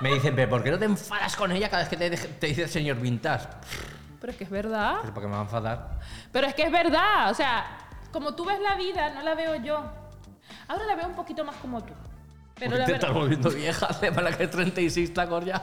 [0.00, 2.46] Me dicen, pero ¿por qué no te enfadas con ella cada vez que te, te
[2.46, 3.48] dice el señor Vintage?
[4.18, 5.00] Pero es que es verdad.
[5.02, 5.90] Pues porque me va a enfadar.
[6.32, 7.66] Pero es que es verdad, o sea,
[8.12, 10.07] como tú ves la vida, no la veo yo.
[10.68, 11.92] Ahora la veo un poquito más como tú.
[12.54, 15.62] Pero Porque la te ver- estás volviendo vieja, para que 36 tacos ya.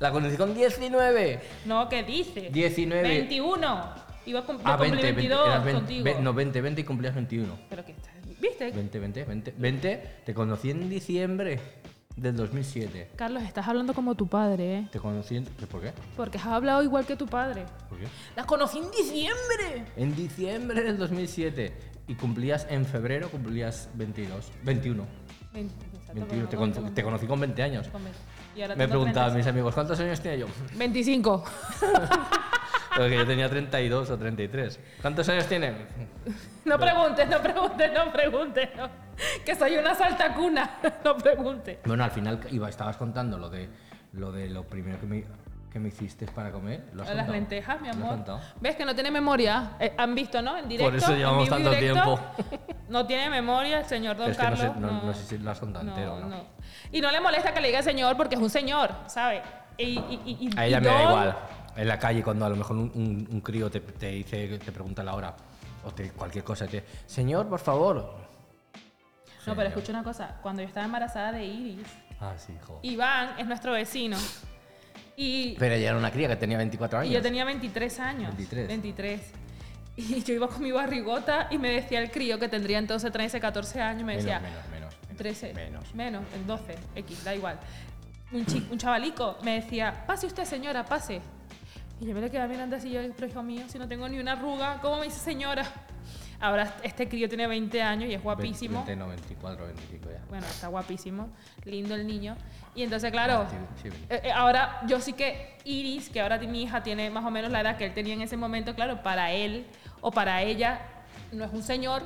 [0.00, 1.40] La conocí con 19.
[1.66, 2.52] No, ¿qué dices?
[2.52, 3.02] 19.
[3.08, 4.04] 21.
[4.26, 6.20] Iba a cumplir Ah, 20, 20, 22 eras 20, contigo.
[6.22, 7.58] no, 20, 20 y cumplías 21.
[7.70, 8.70] Pero que estás, ¿viste?
[8.70, 9.96] 20, 20, 20, 20.
[10.24, 11.60] Te conocí en diciembre
[12.16, 13.10] del 2007.
[13.16, 14.88] Carlos, estás hablando como tu padre, ¿eh?
[14.90, 15.44] Te conocí en...
[15.44, 15.92] ¿Por qué?
[16.16, 17.64] Porque has hablado igual que tu padre.
[17.88, 18.06] ¿Por qué?
[18.34, 19.84] ¡La conocí en diciembre!
[19.96, 21.93] En diciembre del 2007.
[22.06, 24.52] Y cumplías en febrero, cumplías 22.
[24.62, 25.06] 21.
[25.52, 26.48] Ven, exacto, 21.
[26.48, 27.88] Te, con- te conocí con 20 años.
[27.88, 28.02] con-
[28.54, 29.36] Y ahora Me preguntaban 36.
[29.36, 30.46] mis amigos, ¿cuántos años tenía yo?
[30.76, 31.44] 25.
[32.96, 34.78] Porque yo tenía 32 o 33.
[35.02, 35.72] ¿Cuántos años tiene?
[36.64, 38.68] No preguntes, no preguntes, no preguntes.
[38.76, 38.88] no.
[39.44, 40.78] Que soy una saltacuna.
[41.04, 41.78] No preguntes.
[41.84, 43.68] Bueno, al final iba, estabas contando lo de
[44.14, 45.24] lo de lo primero que me,
[45.74, 46.84] ¿Qué me hiciste para comer?
[46.92, 47.32] ¿Lo has Las contado?
[47.32, 48.40] lentejas, mi ¿Lo has amor.
[48.60, 49.72] ¿Ves que no tiene memoria?
[49.80, 50.56] Eh, ¿Han visto, no?
[50.56, 50.88] En directo.
[50.88, 52.14] Por eso en llevamos tanto directo.
[52.44, 52.74] tiempo.
[52.88, 54.72] No tiene memoria el señor Don Es que no Carlos.
[54.74, 56.36] sé, no, no sé si lo has contado entero, ¿no?
[56.92, 59.42] Y no le molesta que le diga señor porque es un señor, ¿sabe?
[59.78, 61.36] Y, y- y- y- A ella y me da Don- igual.
[61.74, 64.70] En la calle, cuando a lo mejor un, un- un crío te, te dice, te
[64.70, 65.34] pregunta la hora,
[65.84, 68.14] o te, cualquier cosa, te señor, por favor.
[69.46, 70.36] No, pero escucha una cosa.
[70.40, 71.88] Cuando yo estaba embarazada de Iris,
[72.20, 72.54] Ah, sí.
[72.82, 74.16] Iván es nuestro vecino.
[75.16, 77.10] Y, Pero ella era una cría que tenía 24 años.
[77.10, 78.28] y yo tenía 23 años.
[78.36, 78.68] 23.
[78.68, 79.20] 23.
[79.96, 83.38] Y yo iba con mi barrigota y me decía el crío que tendría entonces 13,
[83.38, 85.94] 14 años, me menos, decía, menos, menos, menos, 13, Menos.
[85.94, 87.60] menos, el 12, X, da igual.
[88.32, 91.20] Un, chi- un chavalico me decía, pase usted señora, pase.
[92.00, 94.18] Y yo me le quedaba mirando así, yo, pero hijo mío, si no tengo ni
[94.18, 95.64] una arruga, ¿cómo me dice señora?
[96.40, 98.78] Ahora este crío tiene 20 años y es guapísimo.
[98.84, 100.20] 20, no, 24, 25 ya.
[100.28, 101.28] Bueno, está guapísimo,
[101.64, 102.36] lindo el niño.
[102.74, 104.04] Y entonces, claro, Sí, sí, sí.
[104.10, 107.50] eh, eh, ahora yo sí que Iris, que ahora mi hija tiene más o menos
[107.50, 109.66] la edad que él tenía en ese momento, claro, para él
[110.00, 110.80] o para ella
[111.32, 112.02] no es un señor,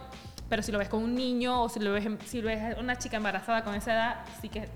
[0.49, 2.97] pero si lo ves con un niño o si lo ves, si lo ves una
[2.97, 4.69] chica embarazada con esa edad, sí que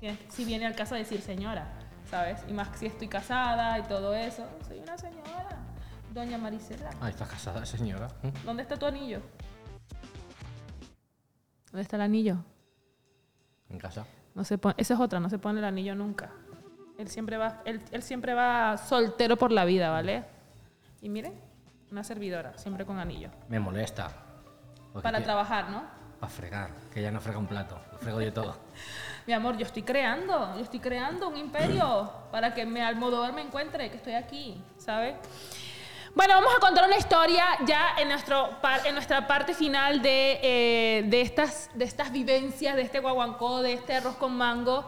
[0.00, 1.66] tiene- sí viene al caso de decir señora,
[2.10, 2.44] ¿sabes?
[2.48, 5.56] Y más si estoy casada y todo eso, soy una señora,
[6.16, 6.90] doña Marisela.
[7.00, 8.08] Ah, estás casada, señora.
[8.44, 9.20] ¿Dónde está tu anillo?
[11.70, 12.38] ¿Dónde está el anillo?
[13.68, 14.06] En casa.
[14.34, 16.30] No se pone, esa es otra, no se pone el anillo nunca.
[16.98, 20.24] Él siempre va, él, él siempre va soltero por la vida, ¿vale?
[21.02, 21.34] Y miren,
[21.90, 23.28] una servidora, siempre con anillo.
[23.48, 24.10] Me molesta.
[25.02, 25.84] Para que- trabajar, ¿no?
[26.18, 27.78] Para fregar, que ella no frega un plato.
[27.92, 28.56] Lo frego yo todo.
[29.26, 33.42] Mi amor, yo estoy creando, yo estoy creando un imperio para que me Almodóvar me
[33.42, 35.16] encuentre, que estoy aquí, ¿sabes?
[36.16, 38.48] Bueno, vamos a contar una historia ya en, nuestro,
[38.86, 43.74] en nuestra parte final de, eh, de, estas, de estas vivencias, de este guaguancó, de
[43.74, 44.86] este arroz con mango.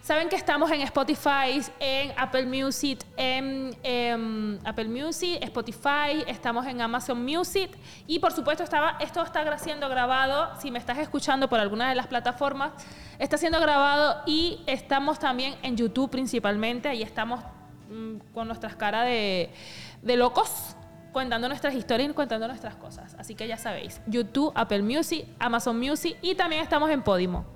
[0.00, 6.80] Saben que estamos en Spotify, en Apple Music, en em, Apple Music, Spotify, estamos en
[6.80, 7.70] Amazon Music
[8.06, 11.94] y por supuesto estaba, esto está siendo grabado, si me estás escuchando por alguna de
[11.94, 12.72] las plataformas,
[13.18, 17.40] está siendo grabado y estamos también en YouTube principalmente, ahí estamos
[17.90, 19.50] mm, con nuestras caras de,
[20.02, 20.76] de locos
[21.12, 23.14] contando nuestras historias y contando nuestras cosas.
[23.18, 27.46] Así que ya sabéis, YouTube, Apple Music, Amazon Music y también estamos en Podimo.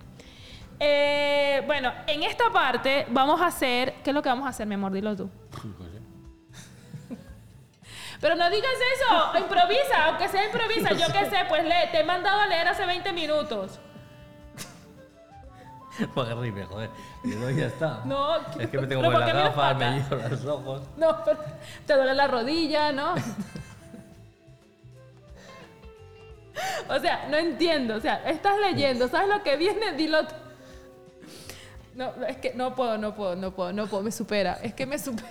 [0.80, 3.94] Eh, bueno, en esta parte vamos a hacer.
[4.02, 4.92] ¿Qué es lo que vamos a hacer, mi amor?
[4.92, 5.30] Dilo tú.
[8.20, 10.92] Pero no digas eso, improvisa, aunque sea improvisa.
[10.94, 11.90] Yo qué sé, pues lee.
[11.92, 13.78] Te he mandado a leer hace 20 minutos.
[16.14, 16.90] Para reírme, joder.
[17.22, 18.02] Y no, ya está.
[18.04, 20.82] No, Es que me tengo que ¿por ver qué las gafas, me llevo los ojos.
[20.96, 21.38] No, pero
[21.86, 23.14] te duele la rodilla, ¿no?
[26.88, 27.96] O sea, no entiendo.
[27.96, 29.92] O sea, estás leyendo, ¿sabes lo que viene?
[29.94, 30.18] Dilo.
[31.94, 34.58] No, es que no puedo, no puedo, no puedo, no puedo, me supera.
[34.62, 35.28] Es que me supera.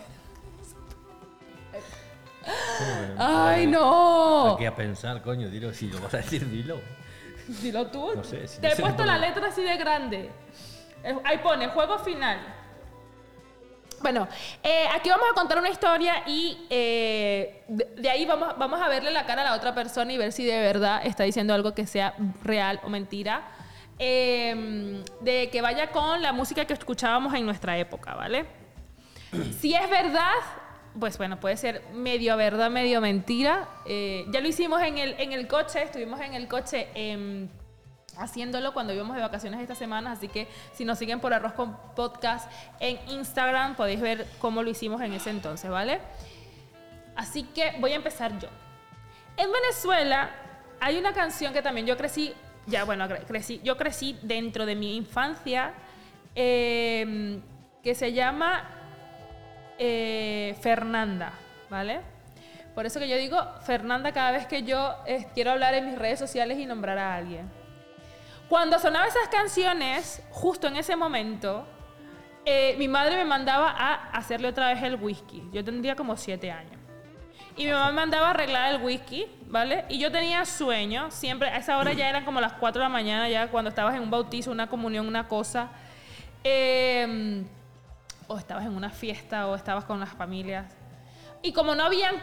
[3.18, 4.55] ¡Ay, no!
[4.55, 5.74] Aquí a pensar, coño, dilo.
[5.74, 6.80] Si lo vas a decir, dilo.
[7.48, 8.12] Dilo tú.
[8.16, 10.30] No sé, si Te no he puesto la letra así de grande.
[11.26, 12.39] Ahí pone, juego final.
[14.02, 14.28] Bueno,
[14.62, 18.89] eh, aquí vamos a contar una historia y eh, de, de ahí vamos, vamos a
[18.89, 21.74] verle la cara a la otra persona y ver si de verdad está diciendo algo
[21.74, 22.14] que sea
[22.44, 23.44] real o mentira.
[24.00, 28.46] Eh, de que vaya con la música que escuchábamos en nuestra época, ¿vale?
[29.60, 30.34] Si es verdad,
[31.00, 33.68] pues bueno, puede ser medio verdad, medio mentira.
[33.86, 37.48] Eh, ya lo hicimos en el, en el coche, estuvimos en el coche em,
[38.18, 41.76] haciéndolo cuando íbamos de vacaciones esta semana, así que si nos siguen por Arroz con
[41.96, 46.00] Podcast en Instagram podéis ver cómo lo hicimos en ese entonces, ¿vale?
[47.16, 48.50] Así que voy a empezar yo.
[49.36, 50.30] En Venezuela
[50.80, 52.34] hay una canción que también yo crecí,
[52.68, 55.74] ya bueno, cre- crecí, yo crecí dentro de mi infancia,
[56.36, 57.41] em,
[57.84, 58.83] que se llama
[59.78, 61.34] eh, Fernanda,
[61.69, 62.01] ¿vale?
[62.76, 65.97] Por eso que yo digo Fernanda cada vez que yo eh, quiero hablar en mis
[65.97, 67.49] redes sociales y nombrar a alguien.
[68.49, 71.65] Cuando sonaban esas canciones, justo en ese momento,
[72.45, 75.43] eh, mi madre me mandaba a hacerle otra vez el whisky.
[75.51, 76.78] Yo tendría como siete años.
[77.55, 79.86] Y mi mamá me mandaba a arreglar el whisky, ¿vale?
[79.88, 82.89] Y yo tenía sueño, siempre, a esa hora ya eran como las 4 de la
[82.89, 85.69] mañana, ya cuando estabas en un bautizo, una comunión, una cosa.
[86.43, 87.43] Eh,
[88.34, 90.66] o estabas en una fiesta o estabas con las familias.
[91.42, 92.16] Y como no habían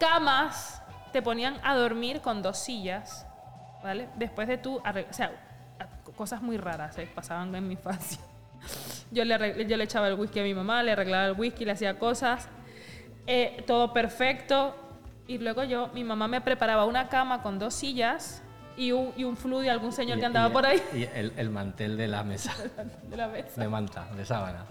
[0.00, 0.82] camas,
[1.12, 3.26] te ponían a dormir con dos sillas,
[3.82, 4.08] ¿vale?
[4.16, 5.30] Después de tú, o sea,
[6.16, 8.18] cosas muy raras eh, pasaban en mi infancia.
[9.10, 11.72] Yo le, yo le echaba el whisky a mi mamá, le arreglaba el whisky, le
[11.72, 12.48] hacía cosas,
[13.26, 14.74] eh, todo perfecto.
[15.26, 18.42] Y luego yo, mi mamá me preparaba una cama con dos sillas
[18.76, 21.02] y un, y un flu de algún señor Y- que andaba y- por ahí Y
[21.14, 22.54] el, el mantel de la mesa,
[23.02, 23.60] de la mesa.
[23.60, 24.64] de manta, de sábana.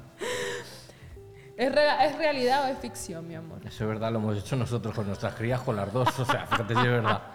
[1.57, 3.59] ¿Es, rea- ¿Es realidad o es ficción, mi amor?
[3.65, 6.07] Eso es verdad, lo hemos hecho nosotros con nuestras crías, con las dos.
[6.19, 7.21] O sea, fíjate si es verdad.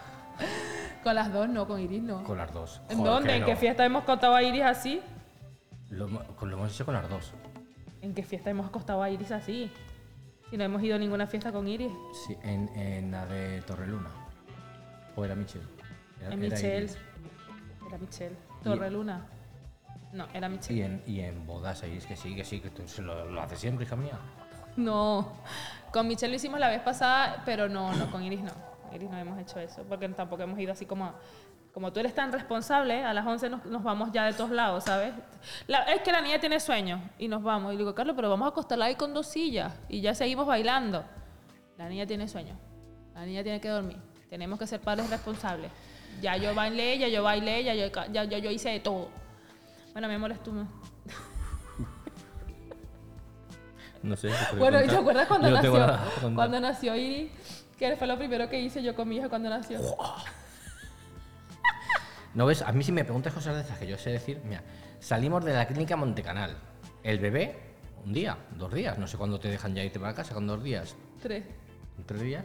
[1.03, 2.25] Con las dos no, con Iris no.
[2.25, 2.81] Con las dos.
[2.89, 3.35] ¿En Joder, dónde?
[3.37, 3.47] ¿En no.
[3.47, 5.01] qué fiesta hemos contado a Iris así?
[5.91, 7.33] Lo, lo hemos hecho con las dos.
[8.03, 9.71] ¿En qué fiesta hemos acostado a Iris así?
[10.51, 11.93] Si no hemos ido a ninguna fiesta con Iris.
[12.27, 14.11] Sí, en, en la de Torreluna.
[15.15, 15.65] ¿O era Michelle?
[16.21, 16.77] Era, En era Michelle.
[16.79, 16.99] Iris.
[17.87, 18.37] Era Michelle.
[18.65, 19.27] Torreluna.
[20.17, 20.79] No, era Michelle.
[20.79, 23.41] Y en, y en bodas ahí, es que sí, que sí, que tú lo, lo
[23.43, 24.19] haces siempre, hija mía.
[24.77, 25.33] No.
[25.93, 28.53] Con Michelle lo hicimos la vez pasada, pero no, no, con Iris no.
[28.95, 31.13] Iris no hemos hecho eso, porque tampoco hemos ido así como...
[31.75, 34.85] Como tú eres tan responsable, a las 11 nos, nos vamos ya de todos lados,
[34.85, 35.13] ¿sabes?
[35.67, 37.71] La- es que la niña tiene sueño y nos vamos.
[37.71, 40.47] Y le digo, Carlos, pero vamos a acostarla ahí con dos sillas y ya seguimos
[40.47, 41.05] bailando.
[41.77, 42.57] La niña tiene sueño.
[43.13, 43.99] La niña tiene que dormir.
[44.31, 45.71] Tenemos que ser padres responsables.
[46.23, 49.11] Ya yo bailé, ya yo bailé, ya yo, ya, ya yo hice de todo.
[49.97, 50.53] Bueno, mi amor, es tú.
[54.03, 54.29] No sé.
[54.29, 55.99] ¿te puedo Bueno, ¿y te acuerdas cuando nació,
[56.35, 57.31] cuando nació Iris?
[57.79, 59.81] Que fue lo primero que hice yo con mi hija cuando nació.
[62.35, 62.61] ¿No ves?
[62.61, 64.63] A mí si me preguntas cosas de esas que yo sé decir, mira,
[65.01, 66.59] salimos de la clínica Montecanal.
[67.03, 67.59] El bebé,
[68.05, 70.63] un día, dos días, no sé cuándo te dejan ya irte para casa, con dos
[70.63, 71.43] días, Tres.
[72.05, 72.45] tres días.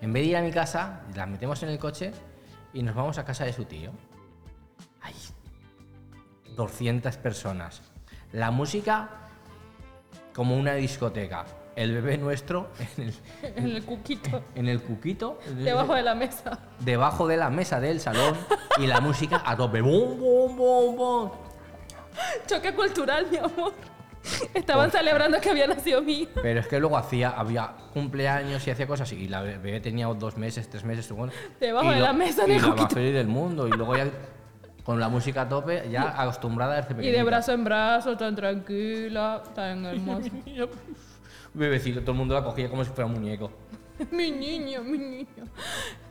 [0.00, 2.12] En vez de ir a mi casa, la metemos en el coche
[2.72, 3.90] y nos vamos a casa de su tío.
[5.02, 5.12] Hay
[6.56, 7.82] 200 personas.
[8.32, 9.08] La música
[10.34, 11.44] como una discoteca.
[11.74, 13.14] El bebé nuestro en el,
[13.56, 14.42] En el cuquito.
[14.54, 15.38] en el cuquito.
[15.56, 16.58] Debajo de la mesa.
[16.80, 18.36] debajo de la mesa del salón
[18.78, 19.80] y la música a tope.
[19.80, 21.30] ¡Bum, bum, bum, bum!
[22.46, 23.72] Choque cultural, mi amor.
[24.54, 26.28] Estaban Pues- celebrando que había nacido mi.
[26.42, 29.16] Pero es que luego hacía, había cumpleaños y hacía cosas así.
[29.24, 32.58] Y la bebé tenía dos meses, tres meses, bueno, Debajo de lo- la mesa Y
[32.60, 33.66] la más feliz del mundo.
[33.66, 34.06] Y luego ya
[34.84, 39.42] con la música a tope, ya acostumbrada desde Y de brazo en brazo, tan tranquila,
[39.54, 40.30] tan hermosa.
[41.54, 43.50] Bebecito, todo el mundo la cogía como si fuera un muñeco.
[44.10, 45.48] mi niño, mi niño.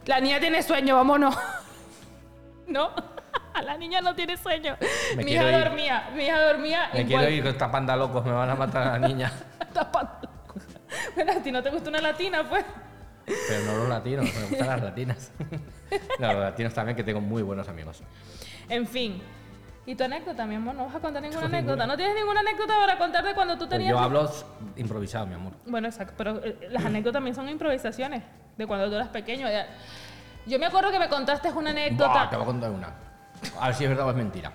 [0.05, 1.35] La niña tiene sueño, vámonos.
[2.67, 2.91] ¿No?
[3.63, 4.77] La niña no tiene sueño.
[5.15, 5.65] Me mi hija ir.
[5.65, 8.87] dormía, mi hija dormía Me quiero ir con esta panda locos, me van a matar
[8.87, 9.31] a la niña.
[9.73, 10.29] Tapando.
[11.15, 12.63] Bueno, a ti no te gusta una latina, pues.
[13.25, 15.31] Pero no los latinos, me gustan las latinas.
[16.19, 18.03] No, los latinos también, que tengo muy buenos amigos.
[18.71, 19.21] En fin.
[19.85, 20.75] ¿Y tu anécdota, mi amor?
[20.75, 21.85] ¿No vas a contar ninguna anécdota?
[21.85, 23.91] ¿No tienes ninguna anécdota para contar de cuando tú Pues tenías...?
[23.91, 24.31] yo hablo
[24.77, 25.53] improvisado, mi amor.
[25.65, 28.23] Bueno, exacto, pero eh, las anécdotas también son improvisaciones,
[28.57, 29.47] de cuando tú eras pequeño.
[30.45, 32.29] Yo me acuerdo que me contaste una anécdota...
[32.29, 32.93] te voy a contar una.
[33.59, 34.53] A ver si es verdad o es mentira.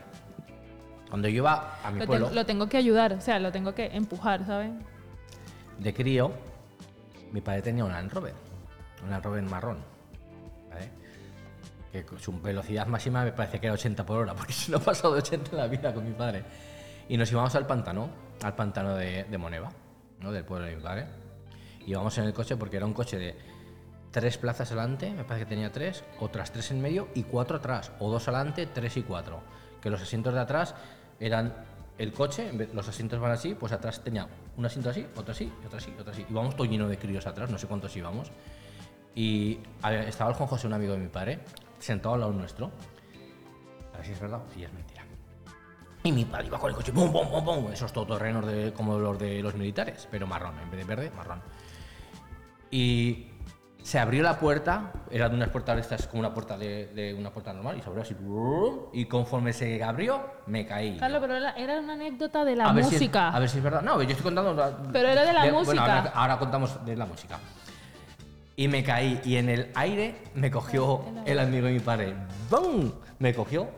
[1.10, 3.74] Cuando yo iba a mi Lo, pueblo lo tengo que ayudar, o sea, lo tengo
[3.74, 4.70] que empujar, ¿sabes?
[5.78, 6.32] de crío,
[7.32, 8.34] mi padre tenía un Land Rover.
[9.04, 9.95] Un Land Rover marrón.
[12.05, 14.80] Que su velocidad máxima me parece que era 80 por hora, porque si no he
[14.80, 16.44] pasado de 80 en la vida con mi padre.
[17.09, 18.11] Y nos íbamos al pantano,
[18.42, 19.70] al pantano de, de Moneva,
[20.20, 20.32] ¿no?
[20.32, 21.07] del pueblo de mi padre.
[21.86, 23.36] Íbamos en el coche porque era un coche de
[24.11, 27.92] tres plazas adelante, me parece que tenía tres, otras tres en medio y cuatro atrás,
[28.01, 29.40] o dos adelante, tres y cuatro.
[29.80, 30.74] Que los asientos de atrás
[31.20, 31.55] eran
[31.99, 34.26] el coche, los asientos van así, pues atrás tenía
[34.57, 36.26] un asiento así, otro así, otro así, otro así.
[36.28, 38.30] Íbamos todo lleno de críos atrás, no sé cuántos íbamos.
[39.14, 39.61] Y
[40.07, 41.40] estaba el Juan José, un amigo de mi padre,
[41.78, 42.70] sentado al lado nuestro.
[43.94, 45.02] A ver si es verdad y es mentira.
[46.02, 47.72] Y mi padre iba con el coche, ¡pum, pum, pum, pum!
[47.72, 51.42] Esos todoterrenos de, como los de los militares, pero marrón, en vez de verde, marrón.
[52.70, 53.28] Y
[53.82, 57.14] se abrió la puerta, era de unas puertas de estas como una puerta de, de
[57.14, 58.14] una puerta normal, y se abrió así,
[58.92, 60.96] y conforme se abrió, me caí.
[60.96, 63.28] Carlos, pero era, una anécdota de la a ver si es- música.
[63.30, 63.82] a ver si es verdad.
[63.82, 64.78] No, yo estoy contando.
[64.92, 65.82] Pero era de la Bueno, música.
[65.98, 67.38] ahora, ahora contamos de la música.
[68.57, 72.14] Y me caí, y en el aire me cogió el amigo de mi padre.
[72.50, 72.90] ¡Bum!
[73.18, 73.68] Me cogió.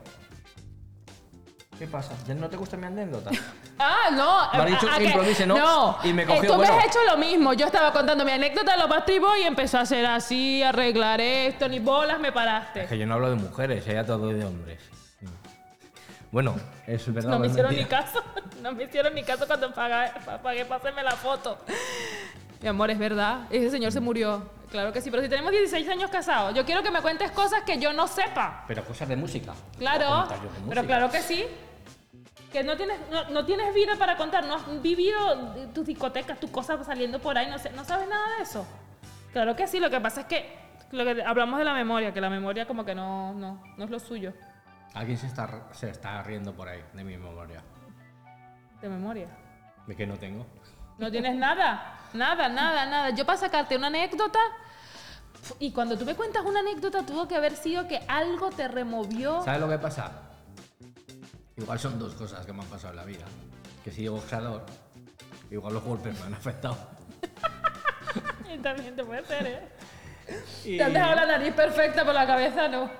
[1.78, 2.12] ¿Qué pasa?
[2.26, 3.30] ¿Ya ¿No te gusta mi anécdota?
[3.80, 4.58] Ah, no.
[4.58, 5.56] Me ha dicho ah, que improvise, ¿no?
[5.56, 5.98] No.
[6.02, 6.72] Y me Eh, cogió, tú bueno.
[6.72, 7.52] me has hecho lo mismo.
[7.52, 11.68] Yo estaba contando mi anécdota de los Boys y empezó a hacer así, arreglar esto,
[11.68, 12.86] ni bolas me Es paraste.
[12.86, 14.80] que yo no hablo de mujeres, ella todo de hombres.
[16.32, 16.56] Bueno,
[16.88, 17.30] es verdad.
[17.30, 18.20] No me es hicieron ni caso.
[18.62, 20.10] No me hicieron ni caso cuando pagué,
[20.42, 21.58] pagué para hacerme la foto.
[22.60, 23.42] Mi amor, es verdad.
[23.50, 24.42] Ese señor se murió.
[24.70, 27.62] Claro que sí, pero si tenemos 16 años casados, yo quiero que me cuentes cosas
[27.62, 28.64] que yo no sepa.
[28.68, 29.54] Pero cosas de música.
[29.78, 30.86] Claro, Voy a contar yo de pero música.
[30.86, 31.44] claro que sí.
[32.52, 35.18] Que no tienes, no, no tienes vida para contar, no has vivido
[35.74, 38.66] tus discotecas, tus cosas saliendo por ahí, no, sé, no sabes nada de eso.
[39.32, 40.58] Claro que sí, lo que pasa es que,
[40.92, 43.90] lo que hablamos de la memoria, que la memoria como que no, no, no es
[43.90, 44.32] lo suyo,
[44.94, 47.62] Alguien se está, se está riendo por ahí de mi memoria.
[48.80, 49.28] de memoria.
[49.86, 50.46] De que no tengo.
[50.96, 53.10] No tienes nada, nada, nada, nada.
[53.10, 54.38] Yo para sacarte una anécdota,
[55.58, 59.42] y cuando tú me cuentas una anécdota tuvo que haber sido que algo te removió.
[59.42, 60.10] ¿Sabes lo que pasa?
[61.56, 63.24] Igual son dos cosas que me han pasado en la vida.
[63.82, 64.64] Que he sido boxeador
[65.50, 66.76] Igual los golpes me han afectado.
[68.52, 69.68] Y también te puede ser, ¿eh?
[70.64, 72.90] Y, Te han dejado la nariz perfecta, pero la cabeza no.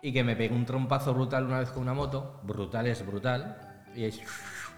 [0.00, 2.38] y que me pegué un trompazo brutal una vez con una moto.
[2.44, 3.84] Brutal es brutal.
[3.96, 4.20] Y es-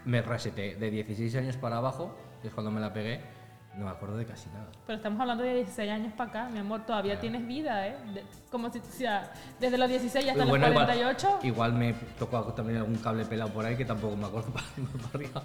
[0.07, 3.21] me reseté de 16 años para abajo, que es cuando me la pegué.
[3.79, 4.67] No me acuerdo de casi nada.
[4.87, 6.85] Pero estamos hablando de 16 años para acá, mi amor.
[6.85, 7.97] Todavía tienes vida, ¿eh?
[8.13, 11.39] De- como si, o sea, desde los 16 hasta Pues los bueno, igual- 48.
[11.45, 14.67] Igual, me tocó también algún cable pelado por ahí que tampoco me acuerdo para,
[15.03, 15.43] para arriba.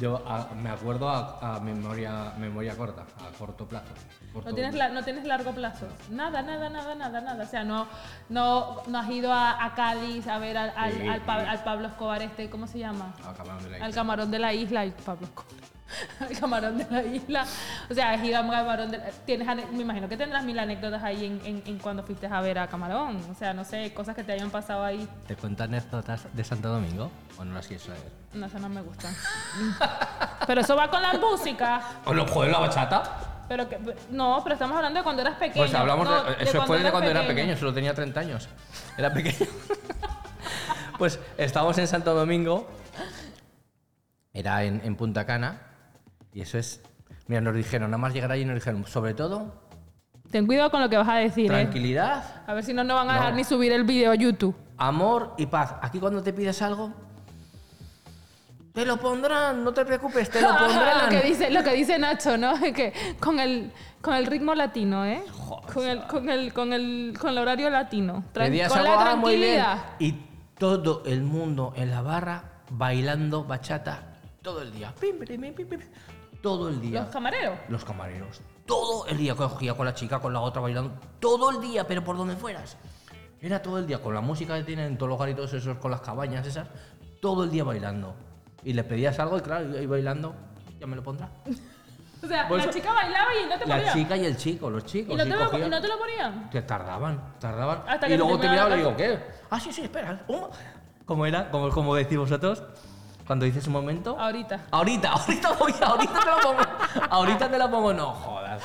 [0.00, 3.92] Yo a- me acuerdo a, a memoria, memoria corta, a corto plazo.
[4.32, 5.86] corto- No tienes, la- no tienes largo plazo.
[6.10, 7.44] Nada, nada, nada, nada, nada.
[7.44, 7.86] O sea, no,
[8.30, 11.88] no, no has ido a, a Cádiz a ver al, al, Sí, al al Pablo
[11.88, 13.14] Escobar este, ¿cómo se llama?
[13.28, 14.00] a camarón de la Al isla.
[14.00, 15.65] camarón de la isla, el Pablo Escobar.
[16.40, 17.46] Camarón de la isla.
[17.88, 21.62] O sea, camarón de la- tienes, Me imagino que tendrás mil anécdotas ahí en, en,
[21.66, 23.20] en cuando fuiste a ver a Camarón.
[23.30, 25.08] O sea, no sé, cosas que te hayan pasado ahí.
[25.26, 27.10] ¿Te cuento anécdotas de Santo Domingo?
[27.38, 28.02] ¿O no las quieres saber?
[28.32, 29.14] No, eso no me gustan.
[30.46, 31.80] Pero eso va con la música.
[32.04, 33.44] ¿O no, joder, la bachata?
[33.48, 33.78] Pero que,
[34.10, 35.64] no, pero estamos hablando de cuando eras pequeño.
[35.64, 38.48] Pues hablamos No, de, Eso fue de cuando era pequeño, solo tenía 30 años.
[38.98, 39.48] Era pequeño.
[40.98, 42.68] pues estábamos en Santo Domingo.
[44.32, 45.60] Era en, en Punta Cana.
[46.36, 46.82] Y eso es.
[47.28, 49.64] Mira, nos dijeron, nada más llegar allí, nos dijeron, sobre todo,
[50.30, 51.48] Ten cuidado con lo que vas a decir, ¿eh?
[51.48, 53.18] tranquilidad, A ver si no nos van a No.
[53.20, 54.54] dejar ni subir el vídeo a YouTube.
[54.76, 55.76] amor y paz.
[55.80, 56.92] Aquí cuando te pides algo,
[58.74, 61.04] te lo pondrán, no te preocupes, te lo pondrán.
[61.04, 62.60] lo, que dice, lo que dice Nacho, ¿no?
[62.74, 63.72] que con el,
[64.02, 65.22] con el ritmo latino, ¿eh?
[65.72, 68.24] con, el, con, el, con, el, con el horario latino.
[68.34, 69.78] Tran- con la ah, tranquilidad.
[70.00, 70.12] Y
[70.58, 74.92] todo el mundo en la barra bailando bachata todo el día.
[75.00, 75.80] Pim, pim, pim, pim, pim.
[76.42, 77.02] Todo el día.
[77.02, 77.58] Los camareros.
[77.68, 78.40] Los camareros.
[78.66, 80.92] Todo el día cogía con la chica, con la otra bailando.
[81.20, 82.76] Todo el día, pero por donde fueras.
[83.40, 85.90] Era todo el día con la música que tienen en todos los garitos esos, con
[85.90, 86.68] las cabañas esas.
[87.20, 88.14] Todo el día bailando.
[88.64, 90.34] Y le pedías algo y claro, y bailando,
[90.80, 91.28] ya me lo pondrá.
[92.22, 93.92] O sea, Por la chica bailaba y no te La ponía.
[93.92, 95.14] chica y el chico, los chicos.
[95.14, 96.48] ¿Y no, sí te lo, y no te lo ponían.
[96.50, 97.82] Que tardaban, tardaban.
[97.86, 99.20] Hasta y que luego te miraba y la digo, ¿qué?
[99.50, 100.24] Ah, sí, sí, espera.
[100.26, 100.50] ¿cómo?
[101.04, 101.50] ¿Cómo era?
[101.50, 102.62] ¿Cómo, cómo decís vosotros?
[103.26, 104.16] Cuando dices un momento.
[104.18, 104.60] Ahorita.
[104.70, 106.62] Ahorita, ahorita voy, ahorita te lo pongo.
[107.10, 108.62] Ahorita te lo pongo, no jodas.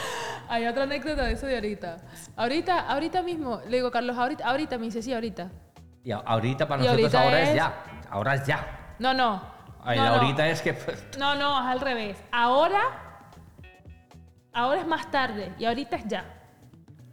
[0.50, 1.98] Hay otra anécdota de eso de ahorita.
[2.36, 5.50] Ahorita, ahorita mismo, le digo, Carlos, ahorita, ahorita, me dice, sí, ahorita.
[6.04, 7.50] Y ahorita para Y nosotros ahorita ahora es...
[7.50, 7.74] es- ya.
[8.10, 8.96] Ahora es ya.
[9.00, 9.42] No, no.
[9.84, 10.16] Ay, no, no.
[10.16, 10.74] ahorita es que.
[10.74, 12.18] pues, No, no, es al revés.
[12.32, 12.82] Ahora,
[14.54, 16.26] ahora es más tarde y ahorita es ya.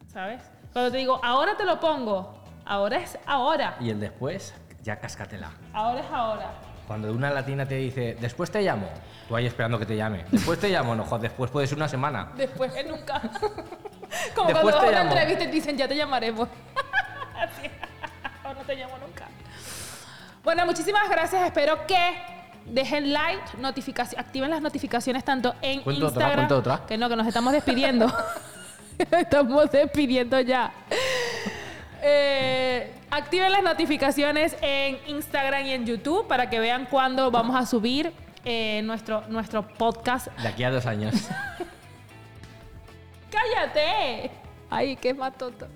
[0.06, 0.42] ¿Sabes?
[0.72, 3.76] Cuando te digo, ahora te lo pongo, ahora es ahora.
[3.80, 5.50] Y el después, ya cáscatela.
[5.72, 6.50] Ahora es ahora.
[6.88, 8.88] Cuando una latina te dice, después te llamo,
[9.28, 10.24] tú ahí esperando que te llame.
[10.30, 12.32] Después te llamo, no, joder, después puede ser una semana.
[12.34, 13.20] Después que nunca.
[14.34, 16.48] Como Después cuando vas a una entrevista y te dicen, ya te llamaremos.
[17.36, 17.70] Así.
[18.42, 19.26] o no te llamo nunca.
[20.42, 21.44] Bueno, muchísimas gracias.
[21.44, 22.16] Espero que
[22.64, 26.36] dejen like, notificación, activen las notificaciones tanto en Cuento otra, Instagram.
[26.36, 26.86] cuento otra.
[26.86, 28.10] Que no, que nos estamos despidiendo.
[28.98, 30.72] estamos despidiendo ya.
[32.02, 37.66] Eh, activen las notificaciones en Instagram y en YouTube para que vean cuándo vamos a
[37.66, 38.12] subir
[38.44, 41.14] eh, nuestro, nuestro podcast De aquí a dos años.
[43.30, 44.30] ¡Cállate!
[44.70, 45.66] Ay, qué más tonto.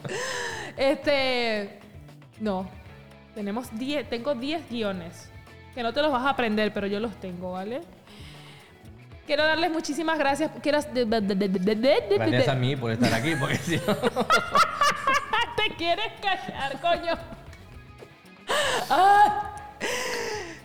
[0.77, 1.81] Este.
[2.41, 2.69] No.
[3.35, 4.09] Tenemos 10.
[4.09, 5.31] Tengo 10 guiones.
[5.75, 7.81] Que no te los vas a aprender, pero yo los tengo, ¿vale?
[9.27, 10.51] Quiero darles muchísimas gracias.
[10.63, 10.81] Quiero.
[10.81, 13.83] Gracias a mí por estar aquí, porque si no.
[15.69, 17.15] Te quieres callar, coño.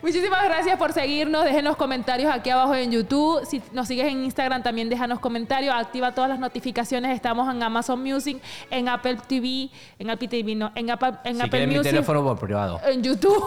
[0.01, 1.43] Muchísimas gracias por seguirnos.
[1.43, 3.45] Déjenos comentarios aquí abajo en YouTube.
[3.45, 5.73] Si nos sigues en Instagram, también déjanos comentarios.
[5.75, 7.15] Activa todas las notificaciones.
[7.15, 9.69] Estamos en Amazon Music, en Apple TV,
[9.99, 12.79] en Apple TV, no, en Apple, en Si Apple quieres mi Music, teléfono por privado.
[12.85, 13.43] en YouTube.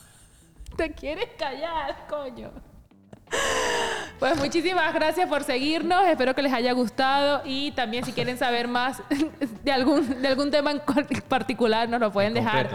[0.76, 2.50] Te quieres callar, coño.
[4.20, 6.06] Pues muchísimas gracias por seguirnos.
[6.06, 7.40] Espero que les haya gustado.
[7.46, 9.02] Y también, si quieren saber más
[9.64, 10.82] de algún, de algún tema en
[11.26, 12.68] particular, nos lo pueden En dejar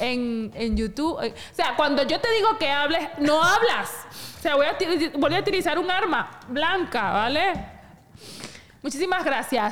[0.00, 1.14] en, en YouTube.
[1.14, 3.90] O sea, cuando yo te digo que hables, no hablas.
[4.38, 4.76] O sea, voy a,
[5.18, 7.52] voy a utilizar un arma blanca, ¿vale?
[8.80, 9.70] Muchísimas gracias.